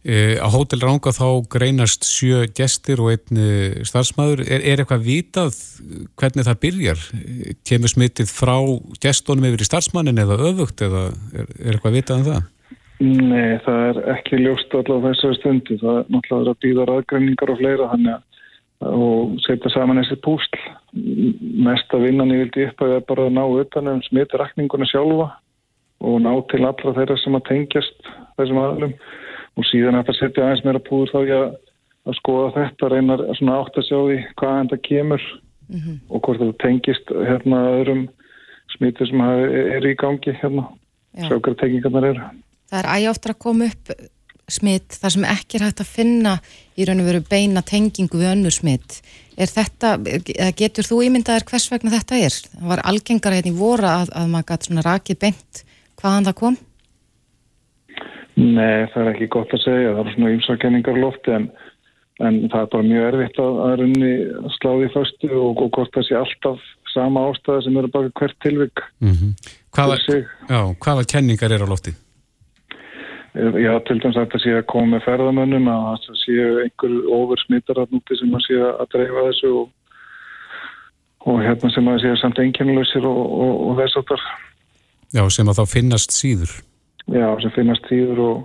E, 0.09 0.39
á 0.39 0.47
Hótel 0.49 0.81
Ranga 0.81 1.11
þá 1.13 1.27
greinast 1.51 2.07
sjö 2.07 2.45
gestir 2.55 3.03
og 3.03 3.11
einn 3.13 3.41
e, 3.41 3.49
starfsmæður. 3.89 4.45
Er, 4.47 4.63
er 4.63 4.81
eitthvað 4.81 5.09
vitað 5.09 5.59
hvernig 6.21 6.47
það 6.47 6.61
byrjar? 6.63 7.03
Kemur 7.67 7.93
smitið 7.93 8.31
frá 8.31 8.57
gestunum 9.03 9.49
yfir 9.51 9.65
í 9.67 9.69
starfsmannin 9.69 10.23
eða 10.23 10.39
öfugt 10.53 10.85
eða 10.87 11.09
er, 11.35 11.51
er 11.59 11.75
eitthvað 11.75 11.99
vitað 11.99 12.23
um 12.23 12.31
það? 12.31 12.47
Nei, 12.99 13.59
það 13.63 13.85
er 13.89 14.01
ekki 14.17 14.41
ljóst 14.41 14.73
allavega 14.75 15.13
þessari 15.13 15.39
stundu. 15.39 15.77
Það 15.83 15.99
er 16.01 16.09
náttúrulega 16.15 16.55
að 16.55 16.63
býða 16.65 16.87
raðgreiningar 16.89 17.53
og 17.53 17.61
fleira 17.61 17.91
þannig 17.93 18.15
að 18.17 18.25
og 18.85 19.39
setja 19.43 19.73
saman 19.75 19.99
þessi 20.03 20.19
púsl. 20.23 20.59
Mesta 21.65 21.99
vinnan 22.01 22.33
ég 22.35 22.45
vildi 22.47 22.69
upp 22.69 22.83
að 22.83 22.93
það 22.93 22.99
er 23.01 23.07
bara 23.09 23.27
að 23.27 23.37
ná 23.37 23.45
utan 23.63 23.93
um 23.93 24.03
smitrakninguna 24.07 24.89
sjálfa 24.89 25.29
og 25.99 26.21
ná 26.23 26.31
til 26.51 26.63
allra 26.63 26.95
þeirra 26.95 27.17
sem 27.19 27.39
að 27.39 27.49
tengjast 27.49 28.13
þessum 28.39 28.61
aðlum 28.63 28.95
og 29.59 29.67
síðan 29.67 29.99
að 29.99 30.11
það 30.11 30.19
setja 30.21 30.45
aðeins 30.45 30.65
meira 30.67 30.85
púður 30.87 31.11
þá 31.11 31.19
ég 31.27 31.35
að, 31.39 31.57
að 32.07 32.19
skoða 32.21 32.53
þetta, 32.55 32.91
reynar 32.93 33.25
svona 33.41 33.57
átt 33.59 33.81
að 33.81 33.89
sjá 33.89 33.99
því 33.99 34.19
hvað 34.39 34.61
þetta 34.61 34.81
kemur 34.87 35.27
og 36.09 36.23
hvort 36.23 36.41
þetta 36.41 36.63
tengist 36.63 37.11
hérna 37.13 37.65
öðrum 37.81 38.05
smitur 38.77 39.11
sem 39.11 39.25
er 39.25 39.89
í 39.89 39.97
gangi 39.99 40.35
hérna, 40.39 40.69
Já. 41.17 41.27
sjá 41.27 41.35
hverja 41.41 41.59
tengingarnar 41.65 42.07
eru. 42.13 42.29
Það 42.69 42.81
er 42.85 42.91
ægjáftur 42.95 43.35
að 43.35 43.43
koma 43.43 43.69
upp 43.73 43.93
smitt 44.53 44.97
þar 44.99 45.15
sem 45.15 45.27
ekki 45.29 45.59
er 45.59 45.67
hægt 45.69 45.83
að 45.85 45.91
finna 45.93 46.35
í 46.79 46.87
raun 46.89 47.03
og 47.03 47.09
veru 47.11 47.23
beina 47.29 47.63
tengingu 47.67 48.21
við 48.21 48.33
önnur 48.33 48.55
smitt. 48.55 49.01
Er 49.39 49.51
þetta, 49.51 49.97
eða 50.35 50.55
getur 50.59 50.89
þú 50.89 51.03
ímyndaðir 51.07 51.47
hvers 51.51 51.69
vegna 51.73 51.93
þetta 51.95 52.21
er? 52.27 52.39
Það 52.55 52.73
var 52.73 52.85
algengara 52.91 53.39
hérna 53.39 53.53
í 53.53 53.59
vora 53.59 53.93
að, 54.03 54.15
að 54.19 54.33
maður 54.33 54.49
gæti 54.53 54.71
svona 54.71 54.87
rakið 54.87 55.21
beint 55.27 55.63
hvaðan 56.01 56.29
það 56.31 56.39
kom? 56.43 56.59
Nei, 58.39 58.87
það 58.93 59.01
er 59.03 59.13
ekki 59.13 59.31
gott 59.35 59.55
að 59.55 59.65
segja, 59.65 59.95
það 59.97 60.05
er 60.05 60.15
svona 60.15 60.35
ymsakenningar 60.37 60.99
lofti 61.03 61.35
en, 61.35 61.47
en 62.23 62.37
það 62.53 62.61
er 62.61 62.69
bara 62.75 62.89
mjög 62.89 63.07
erfitt 63.13 63.41
að, 63.43 63.63
að 63.67 63.73
runni 63.83 64.13
sláði 64.59 64.91
föstu 64.95 65.31
og, 65.35 65.63
og 65.65 65.73
hvort 65.75 65.95
það 65.97 66.07
sé 66.07 66.19
alltaf 66.19 66.69
sama 66.93 67.25
ástæða 67.29 67.65
sem 67.67 67.81
eru 67.81 67.91
baka 67.95 68.13
hvert 68.23 68.39
tilvik 68.47 68.85
Mm 69.03 69.35
hvaða, 69.75 69.97
fyrir 69.97 70.23
sig. 70.23 70.29
já, 70.49 70.61
hvaða 70.85 71.05
kenningar 71.13 71.53
er 71.55 71.63
á 71.63 71.69
lofti? 71.69 71.93
Já, 73.39 73.71
til 73.87 74.01
dæmis 74.03 74.17
að 74.19 74.31
það 74.33 74.43
sé 74.43 74.53
að 74.59 74.65
koma 74.73 74.97
með 74.97 75.05
ferðamönnum 75.05 75.69
að 75.71 75.85
það 76.07 76.17
sé 76.25 76.37
einhver 76.65 76.95
ofur 77.15 77.43
smittar 77.45 77.79
að 77.79 77.93
núti 77.95 78.17
sem 78.19 78.35
að 78.35 78.45
sé 78.49 78.57
að 78.67 78.87
dreifa 78.95 79.25
þessu 79.29 79.51
og, 79.61 79.69
og 81.31 81.41
hérna 81.45 81.71
sem 81.71 81.91
að 81.93 82.01
sé 82.03 82.15
samt 82.19 82.41
einkennlausir 82.43 83.07
og, 83.07 83.21
og, 83.23 83.53
og 83.69 83.83
þess 83.83 84.01
að 84.01 84.15
Já, 85.15 85.23
sem 85.33 85.49
að 85.49 85.61
þá 85.61 85.65
finnast 85.71 86.13
síður. 86.13 86.51
já, 87.09 87.29
sem 87.41 87.55
finnast 87.55 87.87
tíður 87.89 88.19
og, 88.27 88.43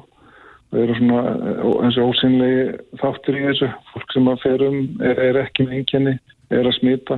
og 0.72 0.80
eru 0.80 0.96
svona 1.00 1.22
og 1.66 1.82
þessi 1.88 2.06
ósynlegi 2.06 2.64
þáttur 3.02 3.40
í 3.40 3.46
þessu. 3.50 3.70
Fólk 3.92 4.14
sem 4.16 4.30
að 4.32 4.42
fer 4.46 4.66
um 4.70 4.80
er, 5.02 5.20
er 5.30 5.42
ekki 5.42 5.66
með 5.68 5.80
einkenni, 5.82 6.18
er 6.54 6.70
að 6.70 6.78
smita 6.78 7.18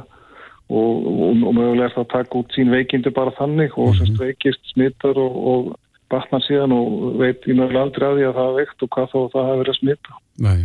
og, 0.72 1.05
og, 1.12 1.44
og 1.44 1.51
mögulega 1.53 1.91
er 1.91 1.98
það 1.98 2.05
að 2.08 2.13
taka 2.15 2.39
út 2.39 2.55
sín 2.55 2.72
veikindi 2.74 3.13
bara 3.13 3.36
þannig 3.38 3.75
og 3.77 3.98
semst 4.00 4.22
veikist 4.22 4.72
smittar 4.72 5.20
og, 5.22 5.36
og 5.51 5.74
batnar 6.12 6.43
síðan 6.45 6.74
og 6.75 7.17
veit 7.19 7.45
í 7.50 7.55
mjög 7.57 7.75
aldrei 7.81 8.07
að 8.07 8.19
því 8.19 8.27
að 8.29 8.38
það 8.39 8.50
er 8.50 8.57
veikt 8.59 8.85
og 8.85 8.93
hvað 8.95 9.12
þó 9.12 9.19
það 9.33 9.50
hafi 9.50 9.62
verið 9.62 9.74
að 9.74 9.79
smita. 9.79 10.17
Nei. 10.45 10.59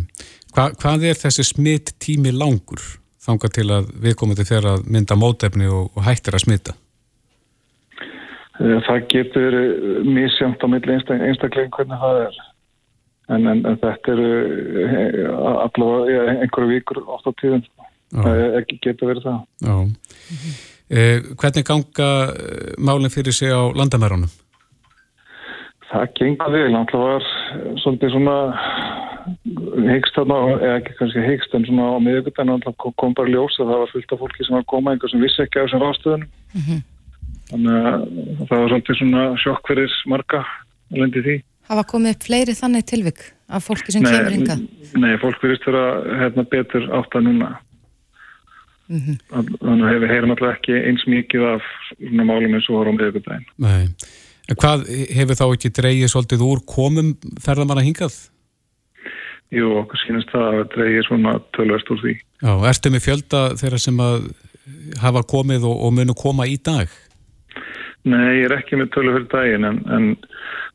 Hva, 0.51 0.67
hvað 0.81 1.05
er 1.09 1.19
þessi 1.21 1.45
smitt 1.47 1.93
tími 2.03 2.33
langur 2.35 2.83
þanga 3.21 3.51
til 3.55 3.67
að 3.71 3.91
við 4.03 4.15
komum 4.19 4.37
til 4.37 4.47
þeirra 4.49 4.77
að 4.77 4.87
mynda 4.93 5.17
mótefni 5.19 5.69
og, 5.71 5.91
og 5.95 6.07
hættir 6.07 6.37
að 6.37 6.45
smita? 6.45 6.75
Eh, 8.61 8.77
það 8.85 9.05
getur 9.13 9.47
verið 9.47 10.09
misjönd 10.17 10.61
á 10.61 10.67
milli 10.69 10.97
einstaklega 10.97 11.71
hvernig 11.77 12.01
það 12.03 12.19
er. 12.25 12.41
En, 13.31 13.47
en, 13.47 13.63
en 13.69 13.79
þetta 13.79 14.13
eru 14.13 14.29
eh, 14.83 15.31
allavega 15.65 16.35
einhverju 16.41 16.73
vikur 16.75 17.01
oft 17.05 17.29
á 17.29 17.31
tíðin. 17.41 17.65
Það 18.11 18.41
ekki 18.59 18.77
getur 18.83 19.13
verið 19.13 19.27
það. 19.29 19.41
Já. 19.63 19.75
Eh, 20.91 21.27
hvernig 21.39 21.67
ganga 21.69 22.09
málinn 22.83 23.13
fyrir 23.13 23.33
sig 23.33 23.53
á 23.55 23.71
landamærunum? 23.71 24.29
Það 25.91 26.11
gengur 26.15 26.53
vel, 26.53 26.75
alltaf 26.79 27.01
var 27.03 27.25
svolítið 27.83 28.13
svona 28.13 28.35
heikst 29.89 30.15
þarna, 30.15 30.37
eða 30.55 30.77
ekki 30.79 30.95
kannski 30.99 31.23
heikst 31.25 31.55
en 31.57 31.65
svona 31.67 31.89
á 31.93 31.97
miðugutæna 32.03 32.55
alltaf 32.57 32.77
kom 33.01 33.15
bara 33.17 33.31
ljós 33.31 33.57
að 33.59 33.71
það 33.71 33.81
var 33.83 33.91
fullt 33.91 34.13
af 34.15 34.21
fólki 34.23 34.45
sem 34.47 34.55
var 34.55 34.63
að 34.63 34.71
koma 34.71 34.93
einhver 34.93 35.11
sem 35.11 35.23
vissi 35.23 35.43
ekki 35.43 35.59
á 35.59 35.63
þessum 35.65 35.83
rástöðunum 35.83 36.29
mm 36.31 36.63
-hmm. 36.67 36.79
þannig 37.51 37.89
að 37.91 38.05
það 38.47 38.55
var 38.61 38.71
svolítið 38.71 38.99
svona 39.01 39.25
sjokk 39.43 39.67
fyrir 39.67 39.97
marga 40.13 40.41
lendi 40.95 41.25
því. 41.27 41.35
Hafa 41.71 41.83
komið 41.91 42.15
upp 42.15 42.23
fleiri 42.27 42.57
þannig 42.61 42.87
tilvik 42.87 43.19
af 43.51 43.67
fólki 43.67 43.91
sem 43.91 44.03
nei, 44.03 44.11
kemur 44.11 44.37
ynga? 44.39 44.55
Nei, 44.95 45.13
fólk 45.19 45.43
verist 45.43 45.67
vera 45.67 45.85
hérna, 46.23 46.47
betur 46.55 46.87
átt 46.95 47.15
að 47.15 47.27
núna 47.27 47.51
mm 48.87 48.99
-hmm. 48.99 49.15
þannig 49.59 49.87
að 49.91 50.01
við 50.01 50.11
heyrum 50.13 50.31
alltaf 50.31 50.55
ekki 50.55 50.73
eins 50.87 51.07
mikið 51.07 51.47
af 51.55 51.63
svona 51.99 52.23
málum 52.23 52.55
eins 52.55 52.69
og 52.69 52.75
voru 52.79 52.91
á 52.91 52.99
miðugutæna 52.99 53.43
Nei 53.57 53.85
En 54.49 54.57
hvað 54.59 54.87
hefur 55.13 55.37
þá 55.37 55.45
ekki 55.47 55.73
dreyið 55.77 56.11
svolítið 56.11 56.45
úr 56.47 56.63
komum 56.67 57.13
ferðamanna 57.43 57.85
hingað? 57.85 58.15
Jú, 59.51 59.67
okkur 59.81 59.99
sínast 59.99 60.31
það 60.31 60.61
að 60.61 60.67
dreyið 60.75 61.05
svona 61.09 61.35
tölvast 61.57 61.91
úr 61.91 62.01
því. 62.01 62.15
Já, 62.41 62.51
ertu 62.71 62.91
með 62.93 63.05
fjölda 63.05 63.41
þeirra 63.59 63.79
sem 63.83 64.01
að 64.01 64.29
hafa 65.01 65.23
komið 65.27 65.67
og, 65.67 65.77
og 65.85 65.95
munu 65.97 66.15
koma 66.17 66.47
í 66.47 66.57
dag? 66.63 66.91
Nei, 68.07 68.39
ég 68.39 68.47
er 68.47 68.55
ekki 68.57 68.79
með 68.79 68.93
tölvverð 68.95 69.27
daginn 69.33 69.67
en, 69.67 69.79
en, 69.93 70.07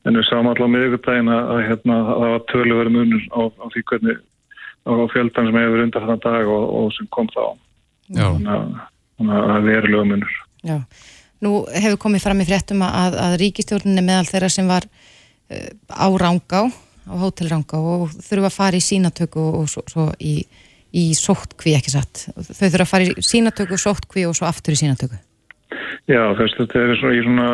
en 0.07 0.19
við 0.19 0.27
sáum 0.29 0.47
allavega 0.47 0.73
miðugardaginn 0.75 1.31
að, 1.33 1.49
að 1.55 1.63
hérna, 1.67 1.97
það 2.07 2.33
var 2.33 2.45
tölvverð 2.53 2.95
munur 2.95 3.25
á, 3.33 3.39
á 3.51 3.65
því 3.73 3.83
hvernig 3.91 4.21
á 4.87 4.91
fjöldan 5.11 5.49
sem 5.49 5.59
hefur 5.59 5.83
undan 5.83 6.05
þennan 6.05 6.23
dag 6.23 6.51
og, 6.53 6.67
og 6.79 6.93
sem 6.95 7.09
kom 7.11 7.27
þá. 7.33 7.43
Já. 8.15 8.27
Þannig 8.29 8.53
að 8.53 9.49
það 9.49 9.57
er 9.57 9.67
verulega 9.67 10.09
munur. 10.13 10.37
Já. 10.63 10.77
Nú 11.45 11.65
hefur 11.69 11.99
komið 12.07 12.23
fram 12.25 12.41
í 12.41 12.47
fréttum 12.47 12.81
að, 12.85 13.17
að 13.21 13.37
ríkistjórnini 13.43 14.03
meðal 14.05 14.29
þeirra 14.29 14.49
sem 14.49 14.69
var 14.69 14.87
uh, 14.87 15.69
á 15.93 16.07
Rángá, 16.17 16.63
á 17.07 17.13
Hótel 17.21 17.51
Rángá 17.51 17.77
og 17.77 18.15
þurfa 18.15 18.49
að 18.49 18.57
fara 18.57 18.79
í 18.79 18.83
sínatöku 18.83 19.43
og 19.61 19.69
svo, 19.71 19.85
svo 19.91 20.09
í, 20.17 20.39
í 20.97 21.05
sóttkví 21.17 21.77
ekki 21.77 21.93
satt. 21.93 22.27
Þau 22.33 22.65
þurfa 22.65 22.85
að 22.87 22.91
fara 22.93 23.07
í 23.07 23.27
sínatöku, 23.29 23.79
sóttkví 23.81 24.25
og 24.29 24.35
svo 24.37 24.49
aftur 24.49 24.75
í 24.75 24.81
sínatöku. 24.81 25.21
Já, 26.07 26.21
þess 26.39 26.55
að 26.55 26.59
þetta 26.63 26.83
er 26.83 26.99
svona 27.01 27.15
í 27.15 27.23
svona 27.25 27.47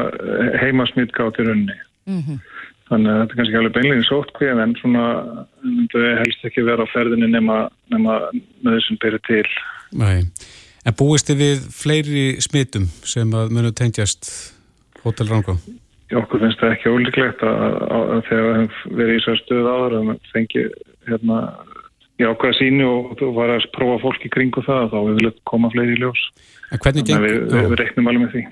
heimasmýtgátt 0.62 1.40
í 1.42 1.48
rauninni. 1.48 1.78
Mm 2.06 2.20
-hmm. 2.24 2.42
Þannig 2.90 3.10
að 3.10 3.20
þetta 3.20 3.34
er 3.34 3.40
kannski 3.40 3.58
alveg 3.58 3.75
beinlegin 3.78 4.10
sóttkví 4.10 4.50
en 4.52 4.75
svona 4.78 5.06
þau 5.94 6.02
helst 6.20 6.44
ekki 6.46 6.66
vera 6.68 6.86
á 6.86 6.94
ferðinni 6.94 7.30
nema, 7.32 7.56
nema 7.90 8.20
með 8.34 8.78
þessum 8.78 9.00
byrju 9.02 9.22
til. 9.30 9.48
Nei. 9.98 10.20
En 10.84 10.96
búist 11.00 11.30
þið 11.30 11.40
við 11.40 11.68
fleiri 11.72 12.25
smitum 12.44 12.90
sem 13.08 13.30
að 13.38 13.54
munu 13.56 13.72
tengjast 13.75 14.30
Hotel 15.04 15.30
Rangó? 15.30 15.56
Okkur 16.13 16.44
finnst 16.44 16.60
það 16.62 16.75
ekki 16.75 16.92
ólíklegt 16.92 17.46
að, 17.48 17.62
að, 17.88 18.10
að 18.16 18.25
þegar 18.28 18.58
við 18.58 18.82
verið 19.00 19.16
í 19.16 19.22
svo 19.24 19.38
stöðu 19.40 19.72
áður 19.72 19.96
að 19.98 20.10
við 20.10 20.28
fengi 20.34 20.66
hérna 21.08 21.38
í 22.20 22.28
ákveða 22.28 22.58
síni 22.60 22.84
og 22.86 23.13
þú 23.20 23.30
var 23.38 23.54
að 23.56 23.70
prófa 23.74 24.02
fólk 24.04 24.28
í 24.28 24.34
kringu 24.34 24.63
það 24.66 24.92
þá 24.92 24.98
við 25.00 25.16
viljum 25.22 25.40
koma 25.50 25.72
fleiri 25.74 25.96
í 25.96 26.02
ljós. 26.04 26.25
Þannig 26.74 27.13
að 27.16 27.25
við, 27.25 27.40
við, 27.54 27.78
reiknum 27.80 28.12
alveg 28.12 28.25
með 28.25 28.36
því. 28.36 28.44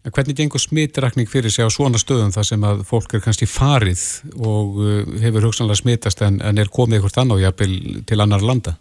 En 0.00 0.14
hvernig 0.16 0.36
gengur 0.38 0.62
smitrakning 0.62 1.28
fyrir 1.28 1.52
sig 1.52 1.66
á 1.66 1.68
svona 1.68 2.00
stöðum 2.00 2.32
þar 2.32 2.46
sem 2.48 2.62
að 2.64 2.84
fólk 2.88 3.18
er 3.18 3.24
kannski 3.24 3.48
farið 3.50 4.04
og 4.38 4.78
uh, 4.80 5.02
hefur 5.20 5.50
hugsanlega 5.50 5.82
smitast 5.82 6.22
en, 6.24 6.38
en 6.40 6.60
er 6.62 6.72
komið 6.72 7.04
á 7.04 7.36
jafnvel 7.42 7.74
til 8.08 8.20
annar 8.24 8.46
landa? 8.46 8.78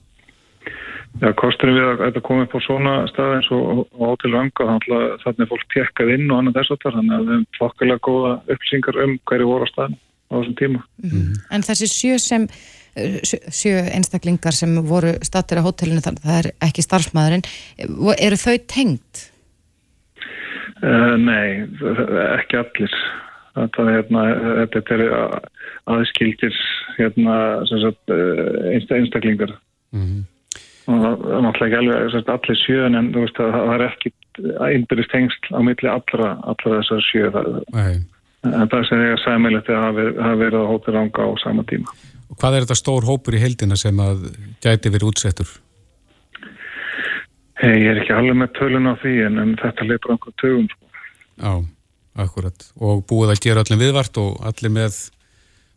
Já, 1.18 1.32
kosturinn 1.36 1.76
við 1.76 1.88
að 1.90 2.02
þetta 2.06 2.22
komi 2.24 2.46
upp 2.46 2.54
á 2.56 2.60
svona 2.64 2.92
stað 3.10 3.34
eins 3.36 3.48
og 3.52 3.80
Hótel 4.00 4.30
Ranga, 4.32 4.76
þannig 5.20 5.42
að 5.44 5.50
fólk 5.50 5.66
tekkað 5.74 6.12
inn 6.14 6.30
og 6.30 6.38
annað 6.38 6.60
þess 6.60 6.74
að 6.76 6.80
það, 6.84 6.96
þannig 6.98 7.16
að 7.16 7.24
við 7.24 7.34
hefum 7.34 7.58
fokkilega 7.58 8.04
góða 8.08 8.32
upplýsingar 8.54 9.00
um 9.04 9.16
hverju 9.32 9.50
voru 9.50 9.68
á 9.68 9.72
staðin 9.74 9.98
á 10.00 10.34
þessum 10.38 10.56
tíma. 10.62 10.84
Mm 11.02 11.10
-hmm. 11.10 11.42
En 11.58 11.68
þessi 11.68 11.90
sjö, 11.92 12.20
sem, 12.24 12.48
sjö 13.26 13.76
einstaklingar 13.98 14.56
sem 14.56 14.80
voru 14.94 15.12
statir 15.26 15.60
á 15.60 15.66
hótelinu, 15.68 16.06
það 16.06 16.38
er 16.38 16.52
ekki 16.70 16.88
starfsmæðurinn, 16.88 17.46
eru 18.16 18.40
þau 18.46 18.56
tengt? 18.70 19.26
Uh, 20.80 21.18
nei, 21.20 21.68
ekki 22.38 22.64
allir. 22.64 23.00
Þetta 23.60 23.84
er, 23.84 23.92
hérna, 23.98 24.26
þetta 24.72 24.96
er 24.96 25.06
aðskildir 25.90 26.56
hérna, 26.96 27.36
sagt, 27.68 28.04
eh, 28.08 28.78
einstaklingar. 28.78 29.58
Mm 29.92 30.06
-hmm 30.06 30.29
og 30.90 31.02
það 31.04 31.26
er 31.38 31.44
náttúrulega 31.46 31.68
ekki 31.68 31.80
alveg 31.80 32.32
allir 32.36 32.62
sjöðun 32.64 33.00
en 33.00 33.10
þú 33.14 33.26
veist 33.26 33.42
að 33.44 33.56
það 33.56 33.74
er 33.76 33.86
ekki 33.88 34.14
einbyrðist 34.70 35.16
hengst 35.16 35.50
á 35.54 35.60
milli 35.66 35.92
allra, 35.92 36.30
allra 36.50 36.80
þessar 36.80 37.06
sjöð 37.06 37.40
en 37.40 38.70
það 38.72 38.86
sem 38.88 39.02
ég 39.04 39.16
að 39.16 39.24
segja 39.24 39.42
meðlega 39.44 39.66
það 39.68 40.00
hafi 40.24 40.42
verið 40.44 40.60
að 40.62 40.70
hópið 40.72 40.96
ranga 40.96 41.26
á 41.28 41.30
sama 41.44 41.66
tíma. 41.70 41.96
Og 42.30 42.38
hvað 42.40 42.56
er 42.56 42.66
þetta 42.66 42.78
stór 42.80 43.08
hópur 43.10 43.36
í 43.36 43.42
heldina 43.42 43.78
sem 43.80 44.00
að 44.04 44.30
gæti 44.64 44.94
verið 44.94 45.12
útsettur? 45.12 45.52
Hey, 47.60 47.76
ég 47.84 47.92
er 47.92 48.02
ekki 48.04 48.16
alveg 48.16 48.38
með 48.40 48.54
tölun 48.56 48.88
á 48.88 48.96
því 49.02 49.16
en, 49.28 49.40
en 49.44 49.56
þetta 49.60 49.88
leipur 49.90 50.16
einhver 50.16 50.36
tögum. 50.40 50.68
Já, 51.36 51.54
akkurat. 52.24 52.68
Og 52.80 53.02
búið 53.10 53.34
að 53.34 53.42
gera 53.44 53.66
allir 53.66 53.82
viðvart 53.82 54.20
og 54.22 54.38
allir 54.48 54.72
með 54.78 55.02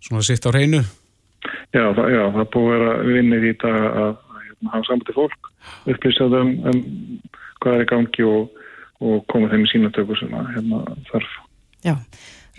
svona 0.03 0.23
sitt 0.27 0.47
á 0.47 0.55
hreinu? 0.55 0.85
Já, 1.75 1.89
það, 1.97 2.07
já, 2.13 2.23
það 2.37 2.49
búið 2.55 2.85
að 2.87 3.03
vinna 3.09 3.41
í 3.41 3.43
þetta 3.49 3.73
að 4.05 4.13
hafa 4.71 4.89
sambandi 4.89 5.17
fólk, 5.17 5.51
upplýsaðu 5.91 6.43
um, 6.43 6.53
um 6.71 6.83
hvað 7.63 7.79
er 7.79 7.85
í 7.85 7.89
gangi 7.91 8.29
og, 8.29 8.63
og 9.03 9.25
koma 9.33 9.51
þeim 9.53 9.67
í 9.67 9.73
sínatöku 9.73 10.19
sem 10.19 10.33
að 10.39 10.55
hérna 10.57 10.83
þarf. 11.11 11.35
Já, 11.83 11.95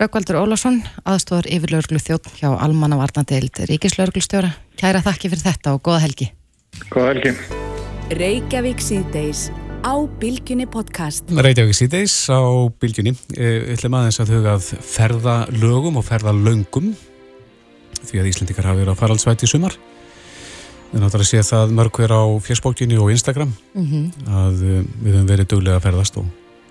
Raukvaldur 0.00 0.40
Ólásson, 0.42 0.80
aðstofar 1.06 1.46
yfirlaurglu 1.54 2.00
þjótt 2.02 2.32
hjá 2.40 2.48
Almanna 2.50 2.98
Varnadeild 2.98 3.60
Ríkislauglustjóra. 3.70 4.50
Kæra 4.80 5.04
þakki 5.04 5.30
fyrir 5.30 5.44
þetta 5.44 5.76
og 5.76 5.84
goða 5.86 6.02
helgi. 6.02 6.32
Goða 6.90 7.12
helgi. 7.12 7.34
Reykjavík 8.18 8.82
síðdeis 8.82 9.46
á 9.86 9.94
Bilginni 10.20 10.66
podcast. 10.66 11.30
Reykjavík 11.30 11.78
síðdeis 11.78 12.16
á 12.26 12.42
Bilginni. 12.82 13.14
Við 13.30 13.70
ætlum 13.76 13.96
aðeins 14.00 14.18
að 14.24 14.34
huga 14.34 14.56
að 14.58 14.68
ferða 14.82 15.36
lögum 15.54 16.00
og 16.02 16.08
ferða 16.08 16.34
löngum 16.36 16.90
því 18.04 18.20
að 18.20 18.30
Íslendikar 18.32 18.68
hafi 18.68 18.82
verið 18.82 18.98
á 18.98 19.00
faraldsvæti 19.00 19.46
í 19.46 19.52
sumar. 19.54 19.78
Við 20.94 21.02
náttúrulega 21.02 21.26
séum 21.26 21.46
það 21.48 21.72
mörg 21.74 21.96
hver 21.98 22.12
á 22.14 22.22
fjöspókjunni 22.46 22.98
og 23.02 23.10
Instagram 23.10 23.50
mm 23.74 23.86
-hmm. 23.90 24.04
að 24.30 24.60
uh, 24.62 24.82
við 25.02 25.14
höfum 25.16 25.30
verið 25.32 25.48
duglega 25.50 25.76
að 25.80 25.86
ferðast 25.88 26.18
og 26.20 26.26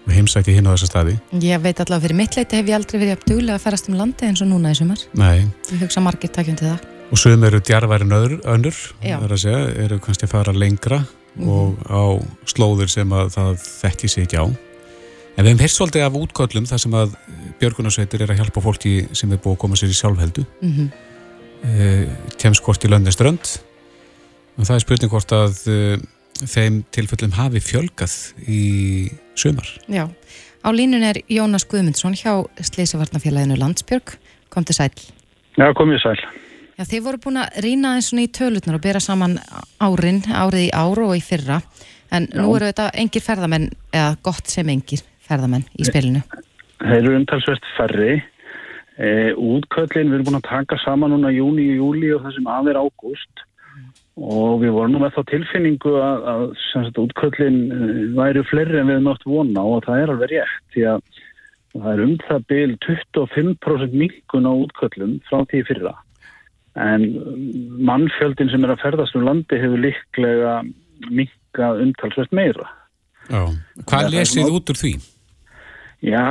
heimsækti 0.07 0.53
hinn 0.55 0.67
á 0.67 0.71
þessa 0.71 0.87
staði. 0.87 1.15
Ég 1.43 1.59
veit 1.59 1.79
allavega 1.79 2.03
fyrir 2.05 2.15
mitt 2.15 2.35
leiti 2.37 2.55
hef 2.55 2.67
ég 2.67 2.75
aldrei 2.75 2.99
verið 2.99 3.17
að 3.17 3.25
duglega 3.27 3.55
að 3.55 3.63
ferðast 3.65 3.89
um 3.89 3.97
landi 3.99 4.25
eins 4.25 4.41
og 4.41 4.47
núna 4.47 4.71
í 4.71 4.75
sumar. 4.79 4.99
Nei. 5.13 5.47
Ég 5.71 5.83
hugsa 5.83 5.99
margir 5.99 6.31
takkjum 6.31 6.55
til 6.55 6.67
það. 6.67 6.79
Og 7.11 7.17
sögum 7.19 7.43
eru 7.43 7.59
djarværin 7.59 8.15
önnur, 8.15 8.77
það 9.03 9.23
er 9.23 9.31
að 9.31 9.43
segja, 9.43 9.59
eru 9.83 9.99
kannski 9.99 10.25
að 10.25 10.29
fara 10.31 10.53
lengra 10.53 10.99
mm 10.99 11.43
-hmm. 11.43 11.49
og 11.49 11.75
á 11.91 12.03
slóður 12.45 12.87
sem 12.87 13.09
að 13.11 13.27
það 13.35 13.57
þekki 13.81 14.07
sig 14.07 14.23
ekki 14.23 14.39
á. 14.39 14.45
En 15.35 15.43
við 15.43 15.49
hefum 15.51 15.59
hérst 15.59 15.75
svolítið 15.75 16.05
af 16.05 16.13
útköllum 16.13 16.65
þar 16.65 16.79
sem 16.79 16.93
að 16.93 17.09
Björgunarsveitir 17.59 18.21
er 18.21 18.31
að 18.31 18.37
hjálpa 18.37 18.61
fólki 18.61 19.07
sem 19.11 19.31
er 19.31 19.37
búið 19.37 19.53
að 19.53 19.59
koma 19.59 19.75
sér 19.75 19.89
í 19.89 19.93
sjálfheldu. 19.93 20.45
Mm 20.61 20.71
-hmm. 20.71 20.87
e, 21.63 22.07
Og 24.53 24.67
það 24.67 24.75
er 24.75 24.83
spurning 24.83 25.11
hvort 25.13 25.33
að 25.33 25.61
uh, 25.71 25.95
þeim 26.45 26.83
tilfellum 26.93 27.33
hafi 27.37 27.61
fjölgað 27.63 28.15
í 28.45 28.61
sömar. 29.39 29.69
Já, 29.89 30.05
á 30.61 30.69
línun 30.75 31.05
er 31.05 31.21
Jónas 31.31 31.65
Guðmundsson 31.69 32.17
hjá 32.17 32.45
Sleisavarnafélaginu 32.61 33.57
Landsbjörg. 33.57 34.15
Kom 34.53 34.65
til 34.67 34.77
sæl. 34.77 34.91
Já, 35.57 35.71
kom 35.77 35.93
ég 35.93 36.01
sæl. 36.03 36.19
Já, 36.77 36.85
þið 36.89 37.05
voru 37.05 37.21
búin 37.21 37.39
að 37.41 37.57
rýna 37.65 37.95
eins 37.97 38.11
og 38.13 38.21
í 38.21 38.29
tölutnar 38.33 38.77
og 38.77 38.83
bera 38.83 39.01
saman 39.01 39.39
árin, 39.81 40.21
árið 40.25 40.67
í 40.67 40.73
áru 40.73 41.09
og 41.11 41.17
í 41.17 41.23
fyrra. 41.25 41.61
En 42.13 42.27
Já. 42.29 42.37
nú 42.41 42.51
eru 42.53 42.69
þetta 42.69 42.91
engir 43.01 43.25
ferðamenn, 43.25 43.71
eða 43.93 44.11
gott 44.25 44.49
sem 44.49 44.69
engir 44.69 45.01
ferðamenn 45.25 45.65
í 45.77 45.87
spilinu. 45.87 46.21
Þeir 46.83 46.99
eru 46.99 47.15
umtalsvert 47.17 47.65
ferri. 47.77 48.19
E, 48.93 49.07
útköllin, 49.33 50.11
við 50.11 50.19
erum 50.19 50.27
búin 50.27 50.37
að 50.37 50.49
taka 50.51 50.77
saman 50.83 51.13
núna 51.15 51.31
júni 51.33 51.71
og 51.73 51.79
júli 51.79 52.11
og 52.13 52.27
þessum 52.27 52.49
aðver 52.53 52.77
ágúst 52.83 53.45
og 54.13 54.61
við 54.61 54.75
vorum 54.75 54.93
nú 54.93 55.01
með 55.01 55.15
þá 55.15 55.21
tilfinningu 55.31 55.93
að, 55.97 56.25
að 56.33 56.43
sagt, 56.67 56.99
útköllin 57.01 57.59
eh, 57.73 58.01
væri 58.17 58.43
fleiri 58.49 58.79
en 58.79 58.89
við 58.89 58.99
hefum 58.99 59.13
átt 59.13 59.29
vona 59.29 59.63
og 59.65 59.85
það 59.87 60.01
er 60.01 60.13
alveg 60.13 60.33
rétt 60.35 60.75
því 60.75 60.89
að 60.93 61.05
Það 61.73 61.89
er 61.89 62.01
um 62.03 62.11
það 62.21 62.43
byl 62.51 62.73
25% 62.85 63.95
minkun 63.97 64.45
á 64.45 64.53
útköllum 64.53 65.13
frá 65.25 65.39
því 65.49 65.61
fyrra. 65.69 65.93
En 66.77 67.07
mannfjöldin 67.81 68.51
sem 68.53 68.65
er 68.65 68.75
að 68.75 68.83
ferðast 68.83 69.17
um 69.17 69.25
landi 69.25 69.57
hefur 69.61 69.81
líklega 69.81 70.59
minkað 71.09 71.81
umtalsvert 71.87 72.33
meira. 72.33 72.69
Já. 73.25 73.41
Hvað 73.89 74.11
lesið 74.13 74.53
út 74.53 74.69
úr 74.69 74.79
því? 74.83 74.93
Já, 76.03 76.23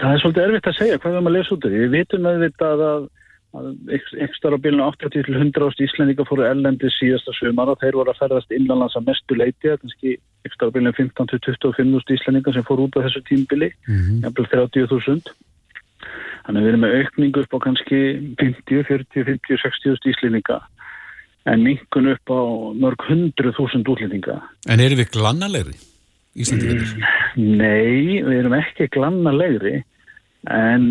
það 0.00 0.10
er 0.10 0.22
svolítið 0.22 0.46
erfitt 0.48 0.70
að 0.70 0.78
segja 0.80 0.98
hvað 0.98 1.10
við 1.12 1.18
erum 1.18 1.30
að 1.30 1.36
lesa 1.36 1.54
út 1.54 1.66
úr 1.68 1.74
því. 1.74 1.82
Við 1.84 1.94
vitum 1.94 2.28
auðvitað 2.30 2.84
að 2.88 3.08
ekstra 3.54 4.50
á 4.50 4.58
bílunum 4.58 4.90
80-100 4.90 5.62
ást 5.62 5.82
íslendinga 5.84 6.26
fóru 6.26 6.42
ellendi 6.48 6.90
síðasta 6.90 7.34
sumar 7.38 7.70
og 7.70 7.78
þeir 7.82 7.98
voru 8.00 8.10
að 8.10 8.20
ferðast 8.22 8.54
innanlands 8.54 8.96
að 8.98 9.06
mestu 9.10 9.38
leiti 9.38 9.70
kannski 9.70 10.16
ekstra 10.48 10.70
á 10.70 10.74
bílunum 10.74 10.96
15-25 10.98 11.94
ást 12.00 12.14
íslendinga 12.16 12.54
sem 12.54 12.66
fóru 12.66 12.88
út 12.88 12.98
á 12.98 13.04
þessu 13.06 13.22
tímbili 13.28 13.70
mm 13.86 13.94
-hmm. 13.94 14.20
jafnvel 14.26 14.46
30.000 14.50 15.34
þannig 16.44 16.60
að 16.60 16.64
við 16.64 16.70
erum 16.72 16.84
með 16.84 16.96
aukningu 16.98 17.44
upp 17.44 17.54
á 17.54 17.58
kannski 17.66 17.98
50, 18.42 18.84
40, 18.90 19.24
50, 19.30 19.62
60 19.62 19.94
ást 19.94 20.10
íslendinga 20.12 20.60
en 21.46 21.62
mingun 21.62 22.12
upp 22.12 22.26
á 22.34 22.40
mörg 22.74 23.00
100.000 23.06 23.86
útlendinga 23.86 24.42
En 24.66 24.80
eru 24.80 24.98
við 24.98 25.14
glannalegri 25.14 25.78
íslendingar? 26.34 26.90
Nei, 27.36 28.18
við 28.18 28.38
erum 28.40 28.58
ekki 28.58 28.90
glannalegri 28.90 29.84
en 30.52 30.86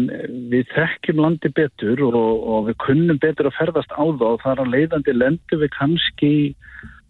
við 0.49 0.65
þekkjum 0.73 1.21
landi 1.21 1.49
betur 1.53 2.01
og, 2.07 2.15
og 2.47 2.67
við 2.69 2.77
kunnum 2.81 3.19
betur 3.21 3.49
að 3.49 3.57
ferðast 3.59 3.93
á 3.93 4.03
það 4.03 4.27
og 4.29 4.41
þar 4.41 4.61
að 4.63 4.73
leiðandi 4.73 5.13
lendur 5.13 5.61
við 5.61 5.73
kannski 5.77 6.33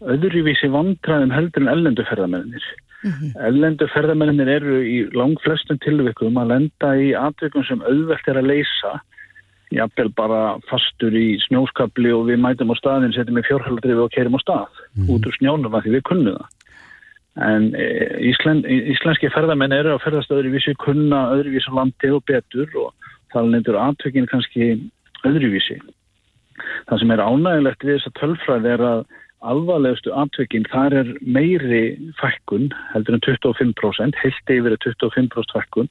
öðruvísi 0.04 0.68
vandraðum 0.72 1.32
heldur 1.32 1.64
en 1.64 1.72
ellenduferðamennir. 1.72 2.66
Mm 3.04 3.12
-hmm. 3.12 3.32
Ellenduferðamennir 3.48 4.48
eru 4.48 4.76
í 4.84 4.98
lang 5.16 5.36
flestum 5.44 5.78
tilvikum 5.78 6.36
að 6.40 6.52
lenda 6.52 6.94
í 6.96 7.12
atvikum 7.16 7.64
sem 7.64 7.82
auðvelt 7.82 8.28
er 8.28 8.40
að 8.40 8.50
leysa 8.52 9.00
jafnvel 9.74 10.10
bara 10.16 10.58
fastur 10.70 11.14
í 11.16 11.38
snjóskabli 11.48 12.12
og 12.14 12.28
við 12.28 12.38
mætum 12.44 12.72
á 12.72 12.76
staðin, 12.78 13.12
setjum 13.12 13.40
í 13.40 13.46
fjórhaldrifi 13.48 14.04
og 14.04 14.12
kerum 14.12 14.36
á 14.36 14.40
stað 14.44 14.68
mm 14.68 15.04
-hmm. 15.04 15.10
út 15.12 15.26
úr 15.26 15.36
snjónum 15.38 15.74
að 15.74 15.82
því 15.84 15.90
við 15.96 16.02
kunnum 16.10 16.36
það. 16.38 16.63
En 17.42 17.72
e, 17.74 17.86
Ísland, 18.30 18.66
íslenski 18.68 19.30
ferðamenn 19.34 19.74
eru 19.74 19.96
að 19.96 20.04
ferðast 20.04 20.30
öðruvísi, 20.34 20.76
kunna 20.78 21.26
öðruvísi 21.34 21.74
landi 21.74 22.12
og 22.14 22.22
betur 22.30 22.70
og 22.78 23.10
það 23.34 23.50
lendur 23.50 23.78
aðtökinn 23.80 24.30
kannski 24.30 24.70
öðruvísi. 25.26 25.80
Það 26.86 27.02
sem 27.02 27.10
er 27.10 27.24
ánægilegt 27.24 27.82
við 27.82 27.98
þessa 27.98 28.14
tölfræði 28.20 28.72
er 28.76 28.86
að 28.86 29.04
alvarlegustu 29.44 30.14
aðtökinn 30.14 30.68
þar 30.70 30.94
er 31.02 31.14
meiri 31.26 31.82
fækkun, 32.20 32.70
heldur 32.94 33.18
en 33.18 33.26
25%, 33.26 34.20
heilt 34.22 34.54
yfir 34.54 34.78
25% 34.86 35.58
fækkun, 35.58 35.90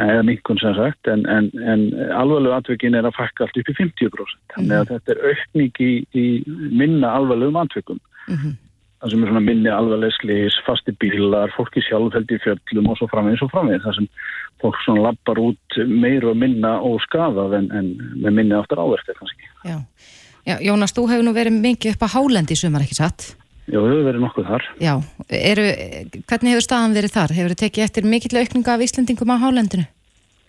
eða 0.00 0.24
minkun 0.24 0.62
sem 0.62 0.78
sagt, 0.78 1.10
en, 1.10 1.26
en, 1.26 1.50
en 1.58 1.88
alvarlegu 2.14 2.54
aðtökinn 2.54 2.94
er 2.96 3.10
að 3.10 3.18
fækka 3.18 3.48
allt 3.48 3.58
upp 3.58 3.74
í 3.74 3.80
50%. 3.82 4.38
Þannig 4.54 4.78
að 4.78 4.92
þetta 4.94 5.16
er 5.16 5.24
aukning 5.32 5.82
í, 5.82 5.94
í 6.14 6.26
minna 6.70 7.16
alvarlegum 7.18 7.64
aðtökum. 7.66 7.98
Mm 8.30 8.36
-hmm 8.38 8.60
það 9.02 9.12
sem 9.12 9.24
er 9.24 9.30
svona 9.32 9.42
minni 9.42 9.70
alvarlegslis, 9.72 10.56
fasti 10.66 10.94
bílar, 11.02 11.50
fólki 11.56 11.82
sjálfheld 11.82 12.30
í 12.30 12.38
fjöllum 12.44 12.90
og 12.92 12.98
svo 13.00 13.08
framvegis 13.10 13.42
og 13.42 13.50
framvegis. 13.50 13.82
Það 13.82 13.96
sem 13.98 14.08
fólk 14.62 14.78
svona 14.84 15.08
lappar 15.08 15.40
út 15.42 15.78
meira 15.90 16.30
og 16.30 16.38
minna 16.38 16.76
og 16.86 17.00
skafað 17.08 17.58
en, 17.58 17.70
en 17.74 17.92
með 18.22 18.36
minni 18.38 18.56
aftur 18.58 18.82
áverkið 18.84 19.18
kannski. 19.18 19.50
Já. 19.66 19.78
Já, 20.42 20.56
Jónas, 20.62 20.94
þú 20.94 21.06
hefur 21.10 21.26
nú 21.26 21.34
verið 21.34 21.58
mikið 21.62 21.96
upp 21.96 22.06
á 22.06 22.14
Hálendi 22.14 22.56
í 22.56 22.58
sumar, 22.58 22.82
ekki 22.82 22.98
satt? 22.98 23.32
Já, 23.70 23.78
við 23.78 23.92
hefur 23.92 24.06
verið 24.08 24.24
nokkuð 24.24 24.48
þar. 24.50 24.68
Já, 24.82 24.94
eru, 25.38 25.66
hvernig 26.30 26.54
hefur 26.54 26.64
staðan 26.66 26.96
verið 26.96 27.14
þar? 27.14 27.34
Hefur 27.38 27.54
þið 27.54 27.60
tekið 27.60 27.84
eftir 27.86 28.08
mikill 28.10 28.40
aukninga 28.40 28.74
af 28.74 28.82
Íslandingum 28.86 29.34
á 29.34 29.42
Hálendinu? 29.42 29.86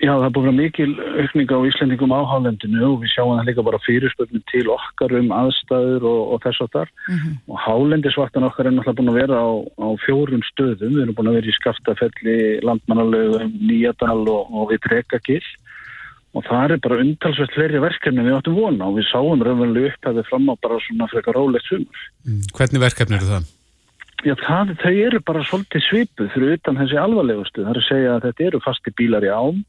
Já, 0.03 0.11
það 0.19 0.25
er 0.27 0.31
búin 0.35 0.49
að 0.49 0.57
mikil 0.57 0.89
aukninga 0.99 1.55
á 1.55 1.67
Íslandingum 1.69 2.11
á 2.11 2.27
Hálendinu 2.27 2.81
og 2.89 2.97
við 3.05 3.13
sjáum 3.13 3.37
það 3.37 3.45
líka 3.47 3.63
bara 3.63 3.79
fyrirspögnum 3.85 4.43
til 4.51 4.63
okkar 4.73 5.15
um 5.15 5.29
aðstæður 5.31 6.07
og, 6.09 6.21
og 6.33 6.41
þess 6.43 6.63
að 6.65 6.73
þar. 6.73 6.91
Mm 7.07 7.15
-hmm. 7.21 7.37
Og 7.47 7.61
Hálendisvartan 7.63 8.47
okkar 8.49 8.67
er 8.67 8.75
náttúrulega 8.75 8.97
búin 8.99 9.13
að 9.13 9.19
vera 9.21 9.39
á, 9.39 9.51
á 9.79 9.87
fjórum 10.03 10.43
stöðum. 10.49 10.93
Við 10.97 11.03
erum 11.05 11.15
búin 11.15 11.31
að 11.31 11.37
vera 11.39 11.51
í 11.53 11.57
Skaftafelli, 11.59 12.37
Landmannalögum, 12.67 13.55
Nýjadal 13.63 14.27
og, 14.27 14.43
og 14.51 14.71
við 14.73 14.83
Trekagill. 14.89 15.49
Og 16.35 16.43
það 16.49 16.71
er 16.75 16.83
bara 16.83 16.99
undalsveit 16.99 17.55
fleiri 17.55 17.79
verkefni 17.79 18.27
við 18.27 18.35
áttum 18.35 18.59
vona 18.59 18.89
og 18.89 18.97
við 18.99 19.07
sáum 19.07 19.39
raunverulega 19.39 19.93
upp 19.93 20.07
að 20.09 20.17
við 20.19 20.29
fram 20.31 20.49
á 20.51 20.53
bara 20.59 20.83
svona 20.83 21.07
frekar 21.07 21.37
rólegt 21.37 21.69
sumur. 21.69 21.99
Mm. 22.27 22.41
Hvernig 22.57 22.83
verkefni 22.83 23.21
eru 23.21 23.29
það? 23.37 23.51
Já, 24.23 24.35
það, 24.39 24.75
þau 24.79 24.93
eru 25.07 25.19
bara 25.27 25.43
svolítið 25.43 25.81
svipuð 25.87 26.29
fyrir 26.33 26.57
utan 26.57 26.77
þessi 26.79 26.99
alvarlegustu. 26.99 27.63
Það 27.63 27.73
er 27.73 27.81
að 27.81 27.89
segja 27.89 28.13
að 28.13 28.27
þetta 28.27 28.45
eru 28.49 28.63
fasti 28.63 28.95
bílar 28.99 29.27
í 29.27 29.33
ám 29.33 29.63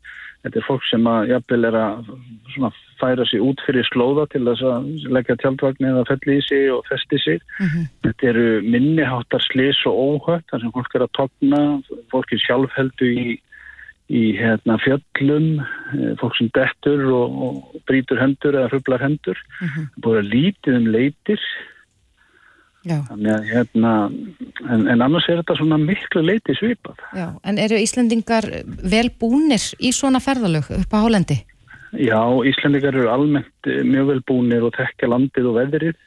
Þetta 0.45 0.61
er 0.61 0.67
fólk 0.67 0.83
sem 0.91 1.07
að 1.09 1.31
jafnvel 1.31 1.67
er 1.71 1.77
að 1.81 2.81
færa 3.01 3.25
sér 3.31 3.45
út 3.47 3.63
fyrir 3.65 3.87
slóða 3.89 4.27
til 4.35 4.43
þess 4.45 4.65
að 4.69 4.91
leggja 5.17 5.37
tjaldvagn 5.41 5.87
eða 5.89 6.03
felli 6.11 6.37
í 6.37 6.43
sig 6.45 6.67
og 6.75 6.83
festi 6.91 7.21
sig. 7.23 7.41
Mm 7.57 7.71
-hmm. 7.71 7.87
Þetta 8.05 8.29
eru 8.29 8.49
minniháttar 8.75 9.45
slis 9.47 9.81
og 9.89 9.97
óhött 10.05 10.45
þar 10.53 10.61
sem 10.61 10.75
fólk 10.77 10.95
er 10.95 11.07
að 11.07 11.15
togna, 11.17 11.63
fólk 12.13 12.33
er 12.33 12.45
sjálfheldu 12.45 13.09
í, 13.09 13.39
í 14.13 14.23
hérna, 14.37 14.77
fjöllum, 14.85 15.49
eh, 15.97 16.13
fólk 16.21 16.37
sem 16.37 16.51
dettur 16.53 17.01
og, 17.09 17.29
og 17.45 17.81
brítur 17.89 18.21
hendur 18.21 18.53
eða 18.53 18.69
hrublar 18.69 19.01
hendur. 19.01 19.39
Mm 19.61 19.69
-hmm. 19.69 19.85
Það 19.97 20.03
búið 20.05 20.21
að 20.21 20.33
lítið 20.35 20.77
um 20.77 20.87
leitir 20.93 21.41
að 22.85 23.49
hérna, 23.49 23.93
en, 24.69 24.87
en 24.93 25.03
annars 25.03 25.29
er 25.29 25.41
þetta 25.41 25.57
svona 25.57 25.79
miklu 25.81 26.23
leiti 26.25 26.57
svipað. 26.59 27.01
Já, 27.17 27.29
en 27.45 27.59
eru 27.59 27.79
Íslandingar 27.81 28.49
vel 28.83 29.09
búnir 29.21 29.63
í 29.81 29.93
svona 29.93 30.21
ferðalög 30.21 30.69
upp 30.77 30.93
á 30.93 30.99
Hálendi? 31.05 31.39
Já, 31.95 32.21
Íslandingar 32.45 32.97
eru 32.97 33.09
almennt 33.13 33.71
mjög 33.87 34.11
vel 34.11 34.21
búnir 34.29 34.67
og 34.67 34.75
tekja 34.77 35.09
landið 35.09 35.49
og 35.51 35.57
veðrið. 35.61 36.03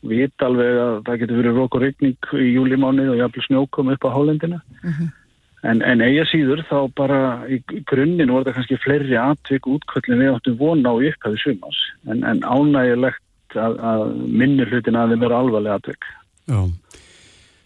Við 0.00 0.22
veit 0.24 0.44
alveg 0.44 0.76
að 0.80 0.94
það 1.06 1.22
getur 1.22 1.40
verið 1.40 1.56
rók 1.60 1.74
og 1.76 1.82
regning 1.84 2.28
í 2.40 2.52
júlimánið 2.54 3.14
og 3.14 3.18
jafnvel 3.20 3.46
snjókom 3.46 3.90
upp 3.94 4.06
á 4.08 4.14
Hálendina. 4.16 4.60
Uh 4.82 4.90
mhm. 4.90 5.00
-huh. 5.00 5.16
En, 5.60 5.82
en 5.84 6.00
eiga 6.00 6.24
síður 6.24 6.62
þá 6.70 6.88
bara 6.96 7.44
í 7.52 7.60
grunninn 7.84 8.32
voru 8.32 8.46
það 8.48 8.54
kannski 8.54 8.78
fleiri 8.80 9.16
atvik 9.20 9.66
útköllin 9.68 10.22
við 10.22 10.32
áttum 10.32 10.56
vona 10.56 10.88
á 10.88 10.96
upphæðu 10.96 11.36
sumans. 11.36 11.80
En, 12.08 12.24
en 12.24 12.40
ánægilegt 12.40 13.20
að, 13.58 13.76
að 13.92 14.06
minni 14.42 14.66
hlutin 14.68 14.98
að 14.98 15.14
þeim 15.14 15.26
eru 15.28 15.38
alvarlega 15.38 15.80
aðtök. 15.80 16.08
Já. 16.50 16.60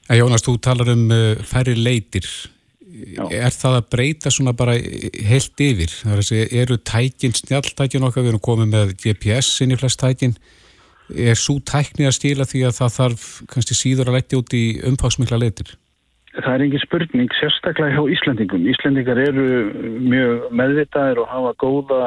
En 0.05 0.19
Jónas, 0.21 0.45
þú 0.45 0.59
talar 0.65 0.91
um 0.93 1.07
uh, 1.13 1.23
færri 1.49 1.77
leitir. 1.79 2.27
Já. 2.95 3.25
Er 3.33 3.51
það 3.51 3.79
að 3.81 3.87
breyta 3.91 4.31
svona 4.31 4.53
bara 4.55 4.75
heilt 4.79 5.61
yfir? 5.61 5.91
Það 5.91 6.13
er 6.13 6.21
að 6.21 6.29
segja, 6.29 6.51
eru 6.63 6.77
tækin, 6.79 7.35
snjáltækin 7.35 8.07
okkar, 8.07 8.23
við 8.23 8.35
erum 8.35 8.45
komið 8.45 8.69
með 8.71 8.93
GPS 9.03 9.65
inn 9.65 9.75
í 9.75 9.79
flest 9.81 9.99
tækin. 10.03 10.37
Er 11.11 11.37
svo 11.37 11.59
tækni 11.61 12.07
að 12.09 12.15
stíla 12.17 12.47
því 12.49 12.63
að 12.69 12.77
það 12.79 12.93
þarf 12.99 13.25
kannski 13.51 13.77
síður 13.77 14.13
að 14.13 14.21
leggja 14.21 14.41
út 14.41 14.55
í 14.57 14.63
umfangsmikla 14.93 15.41
leitir? 15.43 15.75
Það 16.35 16.53
er 16.53 16.65
engin 16.65 16.83
spurning, 16.83 17.35
sérstaklega 17.39 17.95
hjá 17.95 18.15
Íslandingum. 18.15 18.65
Íslandingar 18.71 19.21
eru 19.23 19.49
mjög 20.03 20.47
meðvitaðir 20.59 21.21
og 21.23 21.29
hafa 21.31 21.53
góða 21.63 22.01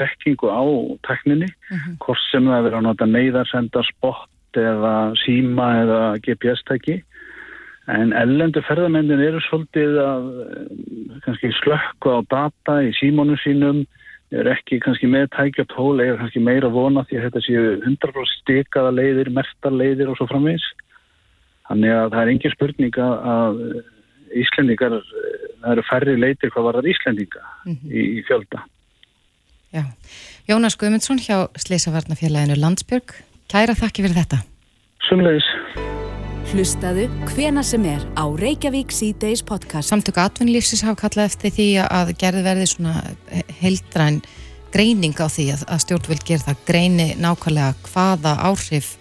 þekkingu 0.00 0.50
á 0.50 0.62
tekninni, 1.06 1.48
uh 1.48 1.76
mhm. 1.76 1.80
-huh. 1.84 1.96
hvort 2.04 2.24
sem 2.30 2.44
það 2.48 2.64
verður 2.66 2.80
að 2.80 2.88
nota 2.88 3.06
neyðarsenda, 3.06 3.84
spott 3.92 4.58
eða 4.58 5.14
síma 5.22 5.66
eða 5.84 6.00
GPS-tæki. 6.24 7.02
En 7.90 8.12
ellendu 8.14 8.62
ferðarmyndin 8.62 9.22
eru 9.24 9.40
svolítið 9.42 9.96
að 10.02 10.26
eh, 10.44 11.16
kannski 11.24 11.50
slökku 11.58 12.12
á 12.12 12.18
data 12.30 12.80
í 12.86 12.92
símónum 12.98 13.38
sínum, 13.40 13.84
er 14.30 14.46
ekki 14.52 14.78
kannski 14.84 15.08
með 15.10 15.30
tækja 15.34 15.64
tól, 15.72 15.98
eða 15.98 16.20
kannski 16.20 16.42
meira 16.44 16.70
vona 16.70 17.02
því 17.08 17.18
að 17.18 17.24
þetta 17.26 17.42
séu 17.46 17.62
100% 17.82 18.34
stikaða 18.36 18.92
leiðir, 18.94 19.32
mertar 19.34 19.74
leiðir 19.74 20.12
og 20.12 20.20
svo 20.20 20.28
framvís. 20.30 20.66
Þannig 21.70 21.96
að 21.96 22.12
það 22.12 22.20
er 22.22 22.34
engin 22.34 22.54
spurning 22.54 23.00
að 23.06 23.64
Íslendingar, 24.30 24.94
eh, 24.94 25.46
það 25.62 25.72
eru 25.72 25.86
færri 25.88 26.12
leitir 26.18 26.52
hvað 26.54 26.68
var 26.68 26.78
það 26.78 26.92
Íslendinga 26.92 27.42
mm 27.42 27.72
-hmm. 27.72 27.90
í, 27.90 28.04
í 28.20 28.22
fjölda. 28.28 28.62
Já. 29.70 29.84
Jónas 30.50 30.74
Guðmundsson 30.74 31.20
hjá 31.22 31.46
Sleisavarnafélaginu 31.54 32.56
Landsbjörg. 32.58 33.14
Kæra 33.50 33.76
þakki 33.78 34.02
fyrir 34.02 34.16
þetta. 34.18 34.40
Sumleis. 35.06 35.46
Hlustaðu 36.50 37.04
hvena 37.30 37.62
sem 37.62 37.84
er 37.86 38.02
á 38.18 38.26
Reykjavík 38.26 38.90
C-Days 38.90 39.44
podcast. 39.46 39.92
Samtök 39.92 40.18
atvinnlífsins 40.18 40.82
hafa 40.82 41.04
kallað 41.04 41.30
eftir 41.30 41.54
því 41.54 41.68
að 41.84 42.10
gerði 42.18 42.42
verði 42.48 42.66
svona 42.72 42.96
heildræn 43.60 44.18
greining 44.74 45.14
á 45.22 45.30
því 45.30 45.46
að, 45.54 45.62
að 45.70 45.82
stjórnvöld 45.84 46.26
ger 46.26 46.42
það 46.42 46.64
greini 46.66 47.06
nákvæmlega 47.22 47.92
hvaða 47.92 48.34
áhrif 48.50 48.96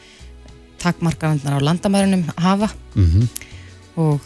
takmarkaðandar 0.81 1.57
á 1.57 1.65
landamærunum 1.65 2.27
hafa 2.37 2.69
mm 2.93 3.05
-hmm. 3.05 3.27
og 3.95 4.21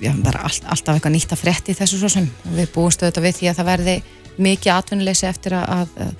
já, 0.00 0.12
það 0.14 0.30
er 0.30 0.38
all, 0.46 0.58
alltaf 0.64 0.94
eitthvað 0.94 1.12
nýtt 1.12 1.34
að 1.34 1.42
fretti 1.42 1.74
þessu 1.74 1.98
svo 1.98 2.08
sem 2.08 2.30
við 2.54 2.70
búum 2.74 2.90
stöðut 2.90 3.22
við 3.22 3.36
því 3.38 3.50
að 3.50 3.58
það 3.58 3.70
verði 3.72 3.96
mikið 4.38 4.74
atvinnuleysi 4.74 5.26
eftir 5.28 5.56
að, 5.58 5.94
að 5.98 6.12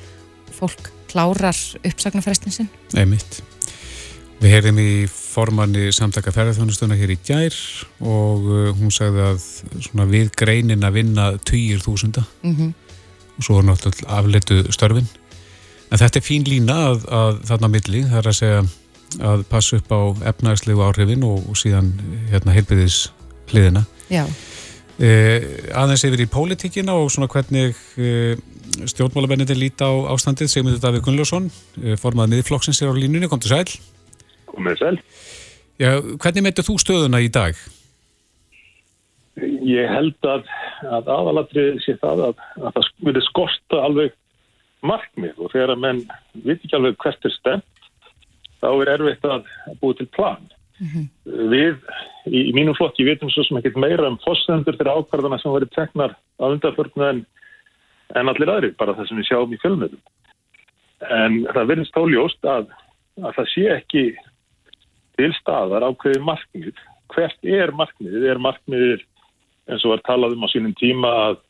fólk 0.59 0.91
klárar 1.09 1.59
uppsagnarfrestinsinn. 1.87 2.69
Nei 2.97 3.05
mitt. 3.09 3.41
Við 4.39 4.53
heyrðum 4.55 4.81
í 4.83 4.91
formanni 5.11 5.89
samtaka 5.95 6.31
ferðarþjónustuna 6.35 6.99
hér 6.99 7.15
í 7.15 7.19
gær 7.27 7.55
og 7.99 8.45
uh, 8.47 8.69
hún 8.79 8.93
sagði 8.95 9.25
að 9.33 10.13
við 10.13 10.31
greinin 10.39 10.87
að 10.87 11.01
vinna 11.01 11.33
20.000 11.39 12.23
mm 12.43 12.55
-hmm. 12.55 12.75
og 13.39 13.47
svo 13.47 13.59
er 13.59 13.67
náttúrulega 13.67 14.19
afleitu 14.19 14.61
störfin 14.73 15.09
en 15.91 15.99
þetta 15.99 16.21
er 16.21 16.27
fín 16.27 16.47
lína 16.47 16.77
að, 16.91 17.09
að 17.09 17.41
þarna 17.51 17.73
milli, 17.73 18.05
það 18.05 18.21
er 18.21 18.31
að 18.31 18.39
segja 18.39 18.63
að 19.25 19.45
passa 19.49 19.79
upp 19.81 19.93
á 19.93 20.01
efnagslegu 20.33 20.85
áhrifin 20.85 21.25
og, 21.25 21.57
síðan 21.57 21.95
hérna 22.31 22.53
heilbyðis 22.53 23.09
hliðina 23.49 23.85
Já. 24.13 24.27
Eh, 24.99 25.69
aðeins 25.79 26.03
yfir 26.09 26.25
í 26.25 26.27
pólitíkina 26.27 26.97
og 26.99 27.13
svona 27.15 27.29
hvernig 27.31 27.77
eh, 28.03 28.35
stjórnmálabennir 28.91 29.55
líta 29.55 29.87
á 29.87 30.11
ástandið 30.11 30.51
Sigmundur 30.51 30.83
Davíð 30.83 31.05
Gunnljósson 31.07 31.47
eh, 31.85 31.95
formaðið 31.95 32.41
miðflokksins 32.41 32.83
er 32.83 32.91
á 32.91 32.99
línunni, 32.99 33.31
kom 33.31 33.39
til 33.39 33.53
sæl 33.53 33.77
Komið 34.51 34.81
sæl 34.81 34.97
Já, 35.79 36.03
hvernig 36.19 36.43
meitur 36.43 36.67
þú 36.67 36.75
stöðuna 36.83 37.23
í 37.23 37.31
dag? 37.31 37.55
Ég 39.39 39.87
held 39.87 40.27
að, 40.27 40.51
að 40.91 41.13
aðalatrið 41.15 41.79
sé 41.85 41.95
það 42.03 42.25
að, 42.33 42.45
að 42.59 42.75
það 42.81 42.91
vilja 43.07 43.27
skorta 43.29 43.83
alveg 43.87 44.17
markmið 44.83 45.39
og 45.39 45.55
þegar 45.55 45.77
að 45.77 45.85
menn 45.85 46.01
viti 46.35 46.67
ekki 46.67 46.79
alveg 46.81 46.99
hvert 47.05 47.31
er 47.31 47.37
stemt 47.37 47.87
þá 48.59 48.71
er 48.73 48.93
erfitt 48.97 49.31
að 49.31 49.47
búið 49.79 50.01
til 50.03 50.09
plan. 50.19 50.51
Mm 50.79 50.89
-hmm. 50.93 51.07
Við 51.51 51.75
í, 52.27 52.41
í 52.51 52.53
mínum 52.55 52.77
flokki 52.79 53.07
vitum 53.07 53.31
svo 53.31 53.45
sem 53.45 53.59
ekkert 53.59 53.81
meira 53.81 54.09
um 54.09 54.19
fossendur 54.23 54.77
fyrir 54.79 54.95
ákvarðana 54.95 55.39
sem 55.43 55.53
verið 55.53 55.75
teknar 55.75 56.15
á 56.39 56.45
undarförnu 56.47 57.09
en, 57.09 57.25
en 58.15 58.29
allir 58.29 58.53
aðri, 58.53 58.71
bara 58.79 58.95
það 58.95 59.09
sem 59.09 59.19
við 59.19 59.29
sjáum 59.29 59.55
í 59.55 59.61
fjölmöðum. 59.63 60.03
En 61.09 61.47
það 61.55 61.69
verðist 61.71 61.95
tóljóst 61.95 62.45
að, 62.45 62.71
að 63.23 63.35
það 63.37 63.51
sé 63.55 63.65
ekki 63.75 64.05
til 65.19 65.33
staðar 65.41 65.87
ákveði 65.89 66.23
markmið. 66.23 66.75
Hvert 67.15 67.39
er 67.43 67.73
markmiðið? 67.73 68.25
Er 68.31 68.39
markmiðið 68.39 69.05
eins 69.69 69.85
og 69.85 69.95
var 69.97 70.05
talað 70.07 70.37
um 70.37 70.47
á 70.47 70.49
sínum 70.53 70.75
tíma 70.79 71.11
að 71.29 71.41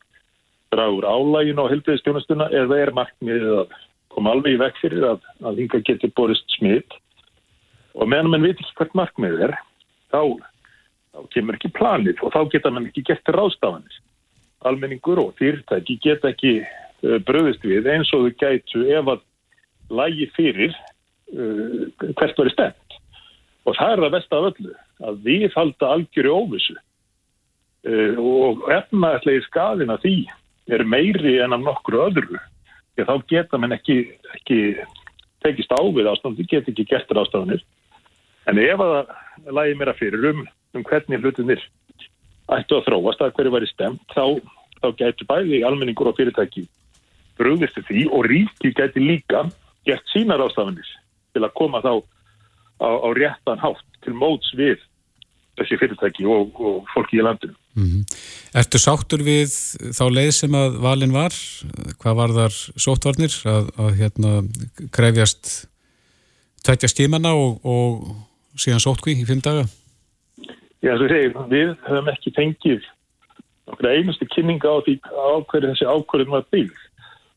draga 0.73 0.95
úr 0.95 1.05
álægin 1.05 1.61
á 1.61 1.71
helbiðistjónastuna 1.71 2.49
eða 2.53 2.81
er 2.81 2.91
markmiðið 2.97 3.53
að 3.61 3.77
koma 4.13 4.33
alveg 4.33 4.55
í 4.57 4.61
vekk 4.61 4.81
fyrir 4.81 5.05
að, 5.13 5.21
að 5.45 5.61
hinga 5.63 5.81
getur 5.85 6.13
borist 6.17 6.57
smitt 6.57 6.97
og 7.99 8.07
meðan 8.07 8.31
mann 8.31 8.45
veit 8.45 8.59
ekki 8.59 8.77
hvert 8.79 8.95
markmiðið 8.97 9.45
er 9.49 9.55
þá, 10.13 10.21
þá 11.13 11.19
kemur 11.35 11.57
ekki 11.57 11.71
planið 11.75 12.21
og 12.23 12.35
þá 12.35 12.41
geta 12.53 12.71
mann 12.73 12.87
ekki 12.89 13.05
gett 13.09 13.33
ráðstafanir. 13.35 13.97
Almenningur 14.67 15.21
og 15.21 15.33
fyrirtæki 15.39 15.97
geta 16.03 16.31
ekki 16.33 16.59
uh, 16.63 17.17
bröðist 17.27 17.65
við 17.67 17.87
eins 17.91 18.11
og 18.15 18.27
þau 18.27 18.37
gætu 18.43 18.85
ef 18.87 19.13
að 19.15 19.25
lægi 19.99 20.29
fyrir 20.35 20.75
uh, 20.75 21.87
hvert 22.15 22.39
var 22.39 22.51
í 22.51 22.53
stemt 22.55 22.99
og 23.67 23.75
það 23.77 23.91
er 23.93 24.03
það 24.03 24.13
besta 24.15 24.37
af 24.37 24.47
öllu 24.51 24.75
að 25.09 25.17
við 25.25 25.49
halda 25.55 25.89
algjöru 25.95 26.35
óvissu. 26.35 26.75
Uh, 27.87 28.15
og 28.19 28.63
efnaðslegi 28.75 29.43
skadina 29.47 29.99
því 30.03 30.15
er 30.71 30.85
meiri 30.87 31.37
en 31.43 31.55
af 31.55 31.63
nokkru 31.63 32.01
öðru. 32.07 32.39
Því 32.95 33.05
þá 33.07 33.13
geta 33.31 33.59
mann 33.59 33.75
ekki, 33.75 34.01
ekki 34.35 34.59
tekist 35.43 35.71
á 35.71 35.79
við 35.79 36.09
ástandi, 36.11 36.47
geta 36.47 36.71
ekki 36.71 36.87
gert 36.89 37.11
ráðstafanir 37.15 37.63
en 38.47 38.61
ef 38.63 38.83
að 38.85 38.95
lægi 39.55 39.77
mér 39.79 39.93
að 39.93 40.01
fyrir 40.03 40.29
um, 40.31 40.41
um 40.77 40.85
hvernig 40.87 41.21
hlutinir 41.23 41.63
ættu 42.55 42.79
að 42.79 42.87
þróast 42.87 43.21
að 43.23 43.33
hverju 43.37 43.53
væri 43.53 43.69
stemt 43.69 44.15
þá, 44.15 44.39
þá 44.81 44.87
getur 45.01 45.29
bæði 45.29 45.63
almenningur 45.67 46.11
og 46.11 46.17
fyrirtæki 46.17 46.65
brúðist 47.39 47.79
því 47.87 48.05
og 48.11 48.27
ríki 48.27 48.73
getur 48.75 49.05
líka 49.05 49.45
gert 49.87 50.13
sína 50.13 50.37
ráðstafanir 50.39 50.87
til 51.33 51.45
að 51.45 51.55
koma 51.57 51.81
þá 51.85 51.93
á, 52.83 52.89
á 52.89 53.09
réttan 53.15 53.61
hátt 53.61 53.85
til 54.03 54.15
móts 54.17 54.51
við 54.57 54.79
þessi 55.59 55.79
fyrirtæki 55.79 56.27
og, 56.29 56.55
og 56.55 56.85
fólki 56.93 57.19
í 57.19 57.25
landinu. 57.25 57.55
Mm 57.75 57.87
-hmm. 57.87 58.03
Ertu 58.59 58.79
sáttur 58.79 59.23
við 59.23 59.51
þá 59.95 60.05
leið 60.09 60.31
sem 60.35 60.55
að 60.55 60.79
valin 60.83 61.13
var? 61.13 61.35
Hvað 61.99 62.15
var 62.21 62.31
þar 62.37 62.55
sóttvarnir 62.85 63.33
að, 63.45 63.69
að 63.77 63.91
hérna 63.99 64.31
krefjast 64.91 65.69
tætja 66.63 66.89
stímanna 66.89 67.33
og, 67.35 67.59
og 67.63 68.15
síðan 68.59 68.83
sóttkví 68.83 69.17
í 69.19 69.25
fimm 69.27 69.41
daga? 69.45 69.65
Já, 70.79 70.93
að 70.95 71.09
segja, 71.11 71.47
við 71.51 71.73
höfum 71.87 72.13
ekki 72.13 72.35
fengið 72.35 72.87
einustu 73.79 74.25
kynninga 74.33 74.69
á 74.71 74.77
því 74.85 74.95
á 75.05 75.37
hverju 75.49 75.71
þessi 75.71 75.87
ákvörðin 75.89 76.33
var 76.33 76.45
byggð. 76.53 76.85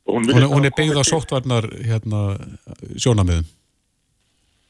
Hún, 0.09 0.27
hún, 0.27 0.47
hún 0.51 0.67
er 0.67 0.75
byggð 0.75 0.99
á 0.99 1.05
sóttvarnar 1.07 1.69
hérna, 1.87 2.23
sjónamiðum? 2.99 3.47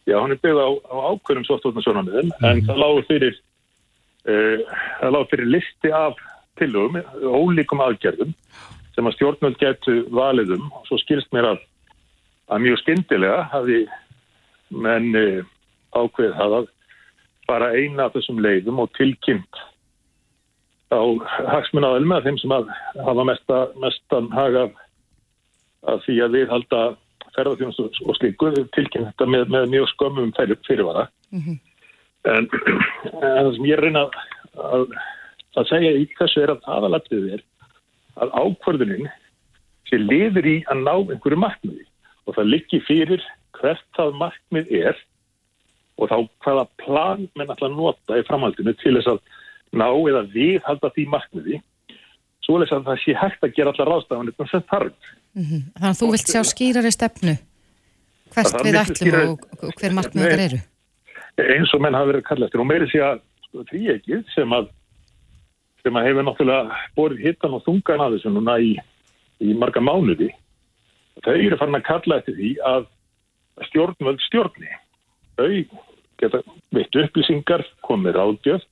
Já, 0.08 0.18
hún 0.18 0.34
er 0.34 0.40
byggð 0.42 0.60
á, 0.60 0.68
á 0.90 0.96
ákveðum 1.14 1.46
sóttvarnarsjónamiðum 1.48 2.28
mm 2.28 2.36
-hmm. 2.36 2.50
en 2.50 2.64
það 2.66 2.80
lágur 2.82 3.06
fyrir 3.08 3.34
uh, 4.26 5.26
fyrir 5.30 5.46
listi 5.46 5.92
af 5.94 6.18
tilugum, 6.58 6.98
ólíkum 7.22 7.80
aðgerðum 7.80 8.34
sem 8.94 9.06
að 9.06 9.14
stjórnvöld 9.16 9.58
getur 9.58 10.04
valiðum 10.10 10.68
og 10.72 10.86
svo 10.88 10.98
skilst 10.98 11.30
mér 11.32 11.54
að 11.54 11.62
að 12.52 12.64
mjög 12.66 12.78
skindilega 12.82 13.42
hafi 13.52 13.86
menn 14.70 15.14
uh, 15.16 15.44
ákveð 15.96 16.35
það 16.38 16.57
að 16.61 16.70
fara 17.48 17.70
eina 17.76 18.07
af 18.07 18.16
þessum 18.16 18.40
leiðum 18.42 18.81
og 18.83 18.92
tilkynnt 18.98 19.62
á 20.92 21.02
hagsmunnaðalum 21.55 22.12
með 22.12 22.26
þeim 22.26 22.38
sem 22.42 22.55
að 22.55 22.72
hafa 23.07 23.24
mesta, 23.28 23.61
mestan 23.81 24.28
haga 24.35 24.66
að 25.88 26.05
því 26.07 26.16
að 26.24 26.37
við 26.37 26.52
halda 26.52 26.83
ferðarþjónast 27.33 28.02
og 28.05 28.18
slíku 28.18 28.50
tilkynna 28.76 29.12
þetta 29.12 29.28
með, 29.35 29.46
með 29.55 29.70
mjög 29.72 29.88
skömmum 29.94 30.33
fyrirvara 30.37 31.07
mm 31.33 31.40
-hmm. 31.40 31.59
en, 32.35 32.48
en 33.12 33.46
það 33.46 33.55
sem 33.57 33.70
ég 33.70 33.81
reyna 33.81 34.05
að, 34.52 34.87
að 35.57 35.70
segja 35.72 35.94
í 35.96 36.05
þessu 36.18 36.44
er 36.44 36.55
að 36.55 36.68
aðalatrið 36.76 37.31
er 37.38 37.44
að 38.20 38.35
ákvörðunin 38.37 39.09
sé 39.88 39.98
liður 39.98 40.46
í 40.46 40.59
að 40.68 40.85
ná 40.85 40.94
einhverju 40.98 41.40
markmiði 41.40 41.87
og 42.26 42.37
það 42.37 42.52
liggi 42.52 42.83
fyrir 42.87 43.24
hvert 43.59 43.88
það 43.96 44.14
markmið 44.20 44.76
er 44.83 45.00
og 45.98 46.09
þá 46.11 46.16
hvaða 46.44 46.66
plan 46.83 47.26
menn 47.37 47.50
alltaf 47.50 47.72
nota 47.72 48.18
í 48.18 48.26
framhaldinu 48.28 48.74
til 48.81 48.96
þess 48.98 49.12
að 49.12 49.20
ná 49.72 49.88
eða 49.88 50.22
viðhalda 50.33 50.92
því 50.94 51.09
markmiði 51.12 51.61
svo 52.42 52.59
er 52.59 52.64
þess 52.66 52.78
að 52.78 52.88
það 52.88 53.02
sé 53.05 53.16
hægt 53.16 53.44
að 53.46 53.55
gera 53.57 53.72
allar 53.72 53.92
ráðstafanir 53.92 54.50
sem 54.50 54.64
þarf 54.70 55.12
Mm 55.33 55.42
-hmm. 55.42 55.61
Þannig 55.81 55.90
að 55.90 56.00
þú 56.00 56.11
vilt 56.12 56.28
sjá 56.28 56.42
skýrari 56.44 56.90
stefnu 56.92 57.35
hvert 58.33 58.64
við 58.64 58.76
ætlum 58.76 58.96
skýrari, 58.96 59.28
og 59.62 59.72
hver 59.81 59.92
markmiður 59.96 60.42
eru? 60.46 60.59
Eins 61.40 61.72
og 61.74 61.81
menn 61.81 61.96
hafa 61.96 62.11
verið 62.11 62.24
kallast 62.28 62.55
og 62.55 62.66
meiri 62.66 62.88
sé 62.92 63.00
að 63.00 63.20
sko, 63.46 63.64
því 63.70 63.81
ekki 63.96 64.18
sem 64.35 64.52
að 64.52 64.68
sem 65.83 65.96
að 65.96 66.07
hefur 66.07 66.24
náttúrulega 66.28 66.76
borðið 66.96 67.24
hittan 67.26 67.57
og 67.57 67.64
þungan 67.64 68.05
að 68.05 68.12
þessu 68.16 68.31
núna 68.31 68.59
í, 68.61 68.76
í 69.40 69.55
marga 69.57 69.81
mánuði 69.81 70.28
þau 71.24 71.35
eru 71.35 71.57
farin 71.57 71.81
að 71.81 71.88
kalla 71.88 72.18
eftir 72.20 72.37
því 72.37 72.50
að 72.61 72.87
stjórnvöld 73.68 74.20
stjórni 74.28 74.68
þau 75.42 75.81
geta 76.22 76.42
veitt 76.72 76.98
upplýsingar 77.02 77.64
komið 77.87 78.18
ráðgjöf 78.18 78.66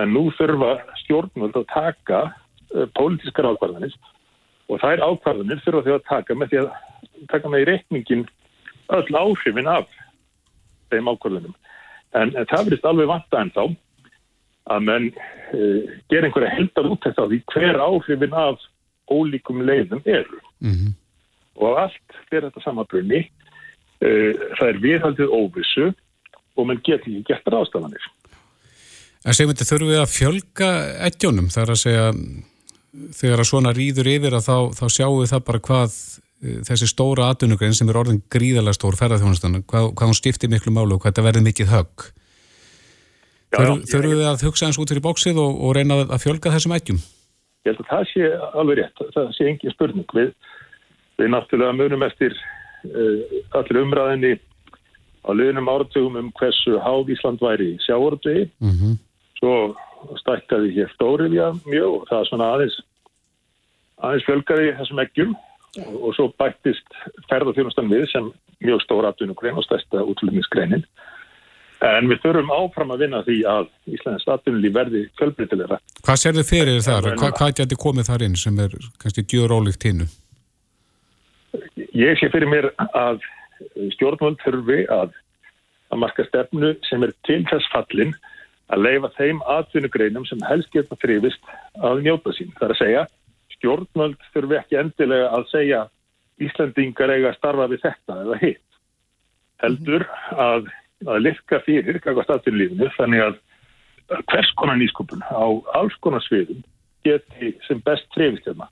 en 0.00 0.14
nú 0.14 0.28
þurfa 0.38 0.76
stjórnvöld 1.02 1.58
að 1.58 1.68
taka 1.72 2.20
uh, 2.30 2.86
pólitískar 2.96 3.50
ákvarðanir 3.50 3.96
og 4.70 4.82
þær 4.82 5.02
ákvarðanir 5.08 5.62
þurfa 5.64 5.86
þau 5.86 5.96
að 5.96 6.06
taka 6.08 6.38
með 6.38 6.52
því 6.52 6.62
að 6.62 6.70
taka 7.32 7.50
með 7.50 7.64
í 7.64 7.68
reikningin 7.70 8.26
öll 8.96 9.18
áhrifin 9.18 9.70
af 9.70 9.90
þeim 10.90 11.10
ákvarðanum. 11.10 11.54
En, 12.18 12.32
en 12.34 12.48
það 12.50 12.66
verðist 12.66 12.88
alveg 12.90 13.10
vanta 13.10 13.42
en 13.42 13.52
þá 13.54 13.64
að 14.70 14.86
menn 14.86 15.10
uh, 15.10 15.82
gera 16.12 16.28
einhverja 16.28 16.54
heldar 16.54 16.90
úttækt 16.90 17.20
á 17.22 17.24
því 17.26 17.42
hver 17.52 17.82
áhrifin 17.82 18.36
af 18.36 18.62
ólíkum 19.10 19.62
leiðum 19.66 20.02
eru. 20.06 20.40
Mm 20.62 20.74
-hmm. 20.74 20.96
Og 21.60 21.78
allt 21.78 22.18
er 22.30 22.46
þetta 22.46 22.62
samabrunni. 22.62 23.24
Uh, 24.00 24.32
það 24.56 24.70
er 24.70 24.80
viðhaldið 24.84 25.34
óvissu 25.36 25.90
og 26.56 26.68
mann 26.68 26.80
getur 26.84 27.10
ekki 27.10 27.26
gert 27.28 27.50
ráðstafanir. 27.52 28.06
En 29.20 29.36
segjum 29.36 29.52
þetta 29.52 29.68
þurfum 29.68 29.90
við 29.92 30.00
að 30.00 30.14
fjölga 30.14 30.70
ettjónum 31.10 31.50
þar 31.52 31.74
að 31.74 31.82
segja 31.82 32.06
þegar 33.14 33.42
að 33.42 33.50
svona 33.50 33.74
rýður 33.76 34.08
yfir 34.14 34.36
að 34.36 34.46
þá, 34.46 34.56
þá 34.78 34.84
sjáum 34.88 35.18
við 35.20 35.32
það 35.34 35.42
bara 35.50 35.60
hvað 35.66 35.98
eh, 36.00 36.62
þessi 36.66 36.88
stóra 36.90 37.28
atvinnugrein 37.30 37.76
sem 37.76 37.90
er 37.92 37.98
orðin 38.00 38.22
gríðalega 38.32 38.78
stór 38.78 38.96
ferðarþjónastan, 38.98 39.60
hvað, 39.68 39.90
hvað 39.98 40.10
hún 40.10 40.18
stiftir 40.18 40.52
miklu 40.52 40.72
málu 40.74 40.96
og 40.96 41.04
hvað 41.04 41.12
þetta 41.12 41.26
verður 41.28 41.46
mikið 41.50 41.70
högg. 41.74 42.06
Þurfum 43.50 44.12
við 44.14 44.26
að 44.30 44.44
hugsa 44.46 44.68
eins 44.68 44.78
út 44.78 44.90
fyrir 44.92 45.04
bóksið 45.04 45.38
og, 45.42 45.56
og 45.58 45.74
reyna 45.76 46.04
að 46.06 46.22
fjölga 46.22 46.54
þessum 46.54 46.74
ætjum? 46.76 47.00
Ég 47.66 47.74
held 47.74 47.82
að 47.82 47.90
það 47.90 48.04
sé 48.12 48.28
alveg 48.62 48.78
rétt, 48.78 49.04
það 49.14 49.32
sé 49.36 49.48
engin 49.50 49.74
spurning. 49.74 50.12
Við, 50.16 50.30
við 51.20 51.32
náttúrulega 51.34 51.76
munum 51.76 52.04
eftir 52.06 52.36
allir 53.58 53.82
umræðinni 53.82 54.32
á 55.26 55.30
liðnum 55.36 55.68
áratugum 55.68 56.16
um 56.16 56.32
hversu 56.38 56.78
háð 56.80 57.12
Ísland 57.14 57.40
væri 57.44 57.76
sjáordi 57.84 58.50
mm 58.60 58.72
-hmm. 58.72 58.94
svo 59.38 59.76
stækkaði 60.22 60.74
hér 60.76 60.92
Stórivja 60.94 61.52
mjög 61.66 61.90
og 61.96 62.08
það 62.08 62.20
er 62.20 62.28
svona 62.28 62.52
aðeins 62.54 62.76
aðeins 64.00 64.26
fjölgaði 64.28 64.76
þessum 64.78 65.02
eggjum 65.04 65.36
og, 65.86 65.94
og 66.04 66.14
svo 66.14 66.32
bættist 66.38 66.88
ferðarþjónustan 67.28 67.92
við 67.92 68.06
sem 68.12 68.32
mjög 68.60 68.80
stóra 68.82 69.08
atvinnugrein 69.08 69.58
og 69.58 69.64
stærsta 69.64 70.02
útlutningsgreinin 70.02 70.84
En 71.80 72.10
við 72.10 72.18
þurfum 72.20 72.50
áfram 72.52 72.90
að 72.92 73.06
vinna 73.06 73.22
því 73.24 73.36
að 73.48 73.68
Íslands 73.88 74.26
atvinnulíf 74.28 74.74
verði 74.74 75.06
fjölbreytilegra. 75.16 75.78
Hvað 76.04 76.18
sér 76.20 76.34
þið 76.36 76.48
fyrir 76.50 76.82
þar? 76.84 77.08
Hva, 77.16 77.30
hvað 77.38 77.54
geti 77.56 77.78
komið 77.80 78.10
þar 78.10 78.24
inn 78.26 78.36
sem 78.36 78.58
er 78.60 78.74
kannski 79.00 79.24
djur 79.24 79.54
ólíkt 79.56 79.86
hinnu? 79.88 80.08
Ég 81.96 82.18
sé 82.18 82.30
fyrir 82.32 82.50
mér 82.50 82.70
að 82.96 83.22
stjórnvöld 83.96 84.40
þurfi 84.44 84.82
að, 84.92 85.14
að 85.90 86.02
marka 86.02 86.26
stefnu 86.28 86.74
sem 86.88 87.02
er 87.06 87.14
til 87.28 87.40
þess 87.50 87.70
fallin 87.74 88.14
að 88.70 88.84
leifa 88.86 89.10
þeim 89.16 89.40
atvinnugreinum 89.58 90.26
sem 90.28 90.42
helst 90.46 90.70
geta 90.74 90.98
þrifist 91.02 91.54
að 91.82 92.04
njóta 92.06 92.34
sín. 92.36 92.52
Það 92.58 92.66
er 92.68 92.74
að 92.74 92.82
segja, 92.82 93.06
stjórnvöld 93.56 94.28
þurfi 94.34 94.60
ekki 94.60 94.80
endilega 94.82 95.32
að 95.36 95.48
segja 95.52 95.86
Íslandingar 96.40 97.10
eiga 97.12 97.32
að 97.32 97.36
starfa 97.36 97.66
við 97.68 97.82
þetta 97.84 98.20
eða 98.24 98.36
hitt. 98.40 98.68
Heldur 99.60 100.06
að 100.40 100.70
að 101.08 101.22
lirka 101.24 101.60
fyrir 101.64 102.00
kakast 102.04 102.32
aðtunlífinu 102.34 102.90
þannig 102.96 103.22
að 103.24 103.38
hvers 104.28 104.50
konar 104.60 104.78
nýskupun 104.80 105.22
á 105.24 105.48
alls 105.78 105.96
konar 106.04 106.22
sviðum 106.26 106.60
geti 107.06 107.54
sem 107.66 107.80
best 107.86 108.08
trefist 108.14 108.48
hérna. 108.48 108.68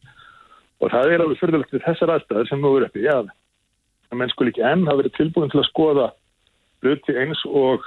Og 0.78 0.92
það 0.92 1.12
er 1.12 1.24
alveg 1.24 1.40
fyrirlegt 1.40 1.74
við 1.74 1.84
þessar 1.86 2.14
aðstæðar 2.14 2.48
sem 2.50 2.60
nú 2.62 2.74
eru 2.76 2.88
uppi 2.88 3.06
að 3.10 3.30
að 4.08 4.20
menn 4.20 4.32
skul 4.32 4.48
ekki 4.48 4.64
enn 4.64 4.86
hafa 4.88 5.02
verið 5.02 5.16
tilbúin 5.18 5.50
til 5.52 5.60
að 5.60 5.68
skoða 5.68 6.06
hluti 6.82 7.16
eins 7.18 7.40
og 7.50 7.84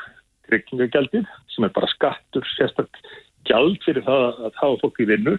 tryggingagjaldið 0.49 1.27
sem 1.53 1.65
er 1.65 1.73
bara 1.73 1.89
skattur 1.89 2.45
sérstaklega 2.55 3.19
gjald 3.49 3.79
fyrir 3.85 4.05
það 4.05 4.25
að 4.47 4.59
hafa 4.59 4.79
fólk 4.83 4.99
í 5.01 5.07
vinnu 5.09 5.37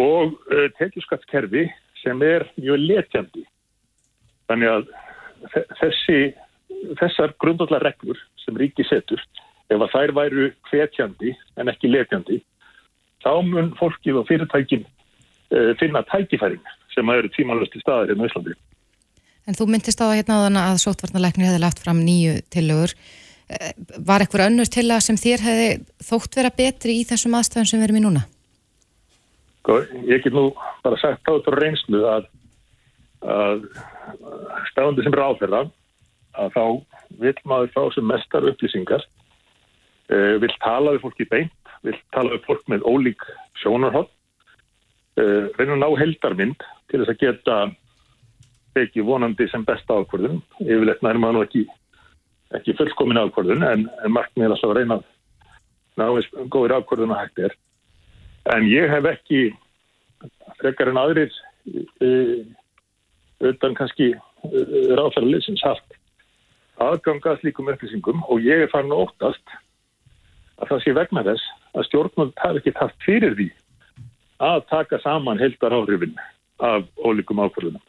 og 0.00 0.36
uh, 0.54 0.68
tekjuskattskerfi 0.78 1.66
sem 2.00 2.22
er 2.24 2.46
mjög 2.56 2.84
letjandi. 2.86 3.42
Þannig 4.48 4.70
að 4.70 4.86
þessi 5.80 6.20
þessar 7.00 7.34
grundallar 7.42 7.84
reglur 7.84 8.18
sem 8.44 8.56
ríki 8.56 8.86
setur, 8.88 9.20
ef 9.68 9.82
að 9.82 9.92
þær 9.92 10.14
væru 10.16 10.46
hvetjandi 10.70 11.34
en 11.60 11.70
ekki 11.72 11.90
letjandi, 11.90 12.40
þá 13.20 13.32
mun 13.44 13.74
fólkið 13.78 14.22
og 14.22 14.28
fyrirtækin 14.30 14.86
uh, 14.86 14.99
finna 15.80 16.04
tækifæring 16.06 16.62
sem 16.94 17.08
eru 17.14 17.30
tímanlust 17.34 17.74
í 17.74 17.82
staðar 17.82 18.12
hérna 18.12 18.26
í 18.26 18.30
Íslandi. 18.30 18.54
En 19.48 19.56
þú 19.58 19.66
myndist 19.70 20.02
á 20.02 20.06
að 20.06 20.16
hérna 20.20 20.36
á 20.38 20.44
þann 20.44 20.60
að 20.60 20.80
sótvarnarleiknir 20.84 21.48
hefði 21.48 21.62
lagt 21.64 21.80
fram 21.82 22.02
nýju 22.06 22.36
tillögur. 22.54 22.94
Eh, 23.50 23.72
var 24.06 24.22
eitthvað 24.22 24.46
önnur 24.46 24.68
til 24.70 24.86
að 24.86 25.00
sem 25.06 25.18
þér 25.18 25.46
hefði 25.46 25.70
þótt 26.06 26.36
vera 26.38 26.52
betri 26.54 27.00
í 27.00 27.06
þessum 27.08 27.34
aðstæðum 27.38 27.70
sem 27.70 27.80
við 27.80 27.88
erum 27.88 27.98
í 27.98 28.04
núna? 28.04 28.22
Sko, 29.60 29.80
ég 30.06 30.22
get 30.22 30.36
nú 30.36 30.52
bara 30.84 30.98
sagt 31.00 31.26
á 31.26 31.34
þetta 31.34 31.56
reynslu 31.56 32.04
að, 32.08 32.28
að 33.26 33.66
stafandi 34.70 35.04
sem 35.04 35.16
er 35.16 35.24
áferða 35.24 35.64
að 36.38 36.54
þá 36.54 36.64
vil 37.20 37.34
maður 37.50 37.72
fá 37.74 37.82
sem 37.96 38.06
mestar 38.06 38.46
upplýsingar, 38.46 39.02
uh, 40.14 40.36
vil 40.40 40.52
tala 40.62 40.94
við 40.94 41.02
fólki 41.02 41.26
beint, 41.28 41.74
vil 41.82 41.96
tala 42.14 42.36
við 42.36 42.46
fólk 42.46 42.62
með 42.70 42.86
ólík 42.86 43.26
sjónarhótt, 43.60 44.12
reyna 45.18 45.76
að 45.76 45.82
ná 45.82 45.88
heldarmynd 46.00 46.66
til 46.90 47.00
þess 47.00 47.12
að 47.14 47.22
geta 47.24 47.56
ekki 48.78 49.02
vonandi 49.04 49.48
sem 49.50 49.64
besta 49.66 49.98
ákvörðun, 49.98 50.38
yfirleitt 50.62 51.02
nærma 51.02 51.32
nú 51.34 51.42
ekki, 51.44 51.64
ekki 52.54 52.76
fullkomin 52.78 53.18
ákvörðun 53.18 53.66
en, 53.66 53.88
en 54.04 54.14
markmið 54.14 54.46
er 54.46 54.54
alltaf 54.54 54.70
að 54.70 54.78
reyna 54.78 55.00
að 55.00 55.08
ná 55.98 56.46
góðir 56.52 56.76
ákvörðun 56.78 57.14
að 57.16 57.22
hægt 57.24 57.44
er. 57.48 57.56
En 58.54 58.66
ég 58.70 58.90
hef 58.90 59.08
ekki 59.10 59.40
frekar 60.60 60.92
en 60.92 61.00
aðrir 61.00 61.32
uh, 61.74 62.36
utan 63.50 63.76
kannski 63.76 64.12
ráðfæralið 64.40 65.42
sem 65.44 65.58
sagt 65.60 65.96
aðganga 66.80 67.36
slíkum 67.40 67.68
upplýsingum 67.72 68.22
og 68.32 68.40
ég 68.44 68.64
er 68.64 68.70
farin 68.72 68.92
að 68.94 69.04
óttast 69.04 69.56
að 70.60 70.70
það 70.70 70.84
sé 70.84 70.94
vegna 70.96 71.24
þess 71.26 71.48
að 71.74 71.86
stjórnmjöld 71.88 72.40
hafi 72.40 72.62
ekki 72.62 72.76
haft 72.78 73.04
fyrir 73.04 73.36
því 73.36 73.48
að 74.40 74.64
taka 74.72 75.00
saman 75.04 75.40
heldar 75.40 75.76
áhrifin 75.76 76.16
af 76.60 76.86
ólíkum 77.04 77.42
ákvörðunum 77.44 77.84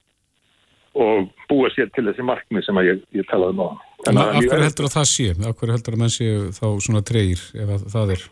og 1.01 1.29
búa 1.47 1.69
sér 1.71 1.87
til 1.95 2.03
þessi 2.09 2.23
markmið 2.27 2.65
sem 2.67 2.79
ég, 2.83 2.99
ég 3.15 3.27
talaði 3.29 3.55
um 3.55 3.63
á. 3.63 3.69
En 4.11 4.19
af 4.19 4.33
hverju 4.35 4.65
heldur 4.65 4.87
að 4.89 4.95
það 4.97 5.07
sé? 5.07 5.27
Hverju 5.39 5.75
heldur 5.75 5.95
að 5.95 6.01
menn 6.01 6.11
sé 6.11 6.29
þá 6.57 6.65
svona 6.83 7.03
treyir 7.07 7.43
ef 7.55 7.85
það 7.93 8.15
er? 8.17 8.25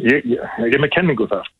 Ég, 0.00 0.26
ég, 0.34 0.42
ég 0.66 0.74
er 0.74 0.82
með 0.82 0.94
kenningu 0.96 1.28
þar. 1.30 1.50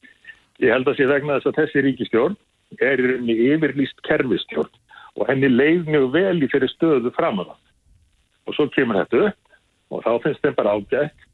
Ég 0.60 0.74
held 0.74 0.90
að 0.90 0.98
sé 0.98 1.06
vegna 1.06 1.38
þess 1.38 1.50
að 1.52 1.60
þessi 1.60 1.84
ríkistjórn 1.86 2.38
er 2.82 3.02
í 3.22 3.36
yfirlýst 3.50 4.02
kerfistjórn 4.06 4.74
og 5.18 5.26
henni 5.30 5.50
leið 5.50 5.88
mjög 5.90 6.10
vel 6.14 6.36
í 6.42 6.50
fyrir 6.50 6.70
stöðu 6.74 7.12
fram 7.14 7.42
að 7.42 7.52
það 7.52 8.50
og 8.50 8.56
svo 8.56 8.66
kemur 8.74 9.00
þetta 9.00 9.22
upp 9.28 9.94
og 9.94 10.04
þá 10.06 10.10
finnst 10.24 10.44
þeim 10.44 10.56
bara 10.58 10.74
ágætt 10.78 11.26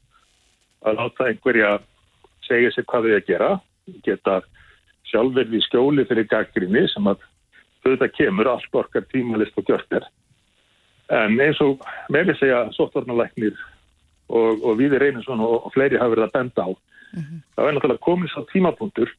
að 0.87 0.99
láta 1.01 1.29
einhverja 1.31 1.73
segja 2.47 2.73
sér 2.73 2.87
hvað 2.89 3.09
þau 3.09 3.17
að 3.17 3.29
gera 3.31 3.51
geta 4.07 4.39
sjálfverði 5.11 5.63
skjóli 5.67 6.05
fyrir 6.09 6.29
gaggrinni 6.31 6.87
sem 6.93 7.07
að 7.11 7.23
þetta 7.87 8.09
kemur 8.15 8.51
allt 8.51 8.79
orkar 8.81 9.07
tímalist 9.13 9.59
og 9.59 9.69
gjörter 9.69 10.07
en 11.15 11.39
eins 11.41 11.61
og 11.63 11.85
með 12.11 12.33
því 12.33 12.39
segja 12.41 12.63
sóttvarnalæknir 12.75 13.55
og, 13.55 14.65
og 14.65 14.73
við 14.81 14.99
reynum 14.99 15.23
svona 15.23 15.47
og, 15.47 15.69
og 15.69 15.75
fleiri 15.75 16.01
hafa 16.01 16.15
verið 16.15 16.27
að 16.27 16.35
benda 16.39 16.67
á 16.67 16.71
mm 16.71 17.23
-hmm. 17.23 17.41
það 17.55 17.69
er 17.69 17.75
náttúrulega 17.75 18.07
komin 18.09 18.33
svo 18.33 18.47
tímapunktur 18.53 19.11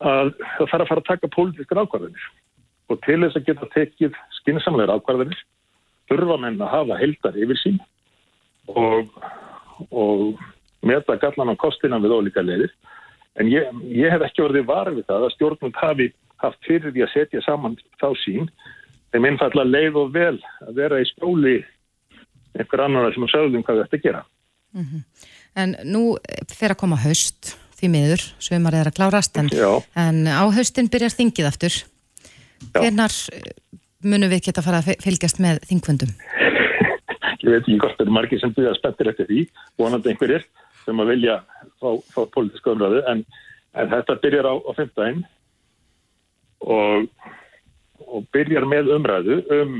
að 0.00 0.32
það 0.56 0.70
þarf 0.70 0.80
að 0.80 0.88
fara 0.88 1.00
að 1.00 1.10
taka 1.10 1.34
pólitískar 1.36 1.82
ákvarðanir 1.82 2.26
og 2.88 3.00
til 3.04 3.20
þess 3.20 3.36
að 3.36 3.46
geta 3.46 3.72
tekið 3.74 4.12
skinsamlegar 4.40 4.96
ákvarðanir 4.96 5.38
þurfa 6.08 6.36
menn 6.40 6.60
að 6.62 6.72
hafa 6.72 6.98
heldar 7.00 7.36
yfir 7.36 7.58
sín 7.60 7.78
og, 8.68 9.10
og 9.90 10.38
meta 10.86 11.16
gallan 11.20 11.54
á 11.54 11.56
kostina 11.58 11.98
við 12.02 12.14
ólíka 12.14 12.44
leiðir. 12.44 12.72
En 13.40 13.50
ég, 13.52 13.68
ég 13.92 14.12
hef 14.12 14.24
ekki 14.24 14.44
orðið 14.46 14.68
varfið 14.70 15.08
það 15.10 15.26
að 15.26 15.34
stjórnum 15.34 15.74
hafi 15.76 16.10
haft 16.42 16.68
fyrir 16.68 16.92
því 16.92 17.04
að 17.04 17.12
setja 17.12 17.42
saman 17.44 17.76
þá 18.00 18.08
sín 18.22 18.48
þeim 19.12 19.28
einfalla 19.30 19.64
leið 19.64 19.98
og 20.00 20.14
vel 20.14 20.36
að 20.64 20.72
vera 20.80 21.00
í 21.00 21.08
skóli 21.08 21.58
einhver 22.56 22.84
annar 22.86 23.12
sem 23.14 23.26
að 23.26 23.32
sögðum 23.34 23.64
hvað 23.66 23.82
þetta 23.84 24.02
gera. 24.04 24.24
Mm 24.76 24.84
-hmm. 24.84 25.04
En 25.56 25.76
nú 25.84 26.02
fer 26.52 26.74
að 26.74 26.80
koma 26.82 26.96
haust 27.00 27.56
því 27.76 27.88
miður, 27.92 28.22
sögumar 28.40 28.74
er 28.74 28.88
að 28.88 28.96
klárast 28.96 29.36
en, 29.36 29.48
en 29.94 30.26
á 30.28 30.44
haustin 30.48 30.88
byrjar 30.88 31.12
þingið 31.12 31.48
aftur. 31.48 31.74
Hvernar 32.72 33.12
munum 34.00 34.32
við 34.32 34.48
geta 34.48 34.60
að 34.60 34.68
fara 34.68 34.80
að 34.80 35.02
fylgjast 35.04 35.40
með 35.40 35.60
þingfundum? 35.68 36.12
Ég 37.44 37.52
veit 37.52 37.62
ekki 37.62 37.78
hvort 37.78 37.96
það 37.98 38.06
eru 38.06 38.14
margir 38.16 38.40
sem 38.40 38.52
byrja 38.56 38.74
spettir 38.74 39.10
eftir 39.12 39.28
því, 39.28 39.42
vonandi 39.78 40.10
einhverjir 40.10 40.46
sem 40.86 41.02
að 41.02 41.10
vilja 41.12 41.36
fá, 41.82 41.88
fá 42.14 42.20
pólitíska 42.34 42.72
umræðu, 42.72 43.02
en, 43.10 43.24
en 43.76 43.92
þetta 43.92 44.18
byrjar 44.22 44.48
á, 44.48 44.54
á 44.56 44.70
15 44.78 45.22
og, 46.66 47.06
og 48.06 48.26
byrjar 48.34 48.66
með 48.70 48.92
umræðu 48.96 49.40
um 49.58 49.78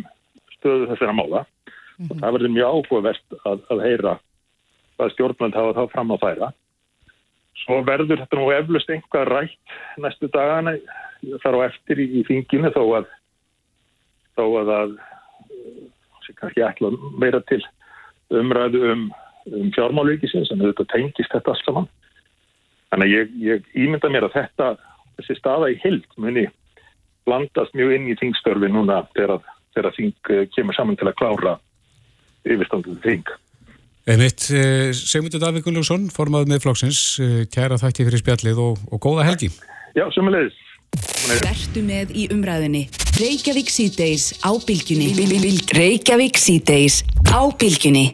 stöðu 0.56 0.90
þessara 0.92 1.16
mála 1.16 1.44
mm 1.44 1.48
-hmm. 2.06 2.10
og 2.10 2.22
það 2.22 2.36
verður 2.36 2.54
mjög 2.56 2.70
áhugavert 2.74 3.36
að, 3.44 3.58
að 3.70 3.84
heyra 3.86 4.14
hvað 4.96 5.12
stjórnvöld 5.12 5.54
hafa 5.56 5.76
þá 5.76 5.92
fram 5.92 6.14
að 6.14 6.22
færa. 6.24 6.52
Svo 7.64 7.82
verður 7.84 8.20
þetta 8.22 8.38
nú 8.38 8.50
eflust 8.52 8.90
einhvað 8.90 9.28
rætt 9.28 9.76
næstu 10.00 10.28
dagana 10.32 10.76
þar 11.42 11.58
á 11.60 11.60
eftir 11.68 12.00
í, 12.00 12.06
í 12.20 12.24
þinginu 12.28 12.72
þó 12.72 12.82
að 13.00 13.06
þá 14.36 14.44
að 14.44 14.70
það 14.72 14.96
sé 16.26 16.34
kannski 16.40 16.64
ætla 16.64 16.90
meira 17.20 17.40
til 17.48 17.62
umræðu 18.34 18.82
um, 18.92 19.06
um 19.52 19.70
fjármálvíkisins 19.74 20.50
en 20.52 20.64
þetta 20.64 20.86
tengist 20.92 21.32
þetta 21.32 21.52
alls 21.52 21.64
saman. 21.66 21.88
Þannig 22.90 23.06
að 23.06 23.14
ég, 23.14 23.34
ég 23.44 23.70
ímynda 23.86 24.10
mér 24.12 24.28
að 24.28 24.36
þetta, 24.40 24.70
þessi 25.18 25.38
staða 25.38 25.70
í 25.72 25.78
hild 25.82 26.06
muni 26.22 26.46
blandast 27.26 27.74
mjög 27.76 27.96
inn 27.96 28.10
í 28.10 28.18
þingstörfi 28.20 28.70
núna 28.70 29.02
þegar 29.16 29.92
þing 29.96 30.30
eh, 30.32 30.44
kemur 30.54 30.76
saman 30.76 30.98
til 30.98 31.08
að 31.10 31.18
klára 31.18 31.56
yfirstandið 32.46 33.00
þing. 33.04 33.32
Einmitt, 34.06 34.46
eh, 34.54 34.92
Sigmundur 34.94 35.42
Davík 35.42 35.66
Gunnlaugsson, 35.66 36.06
formað 36.14 36.46
með 36.52 36.62
flokksins, 36.62 37.00
eh, 37.18 37.40
kæra 37.50 37.78
þakki 37.80 38.06
fyrir 38.06 38.22
spjallið 38.22 38.62
og, 38.62 38.84
og 38.92 39.02
góða 39.02 39.26
helgi. 39.26 39.50
Já, 39.98 40.06
sumulegis. 40.14 40.54
Vertu 41.42 41.82
með 41.82 42.12
í 42.14 42.28
umræðinni. 42.30 42.86
Reykjavík 43.18 43.72
síðdeis 43.72 44.30
á 44.46 44.54
bylgjunni. 44.54 45.10
Reykjavík 45.74 46.38
síðdeis 46.38 47.02
á 47.34 47.42
bylgjunni. 47.50 48.06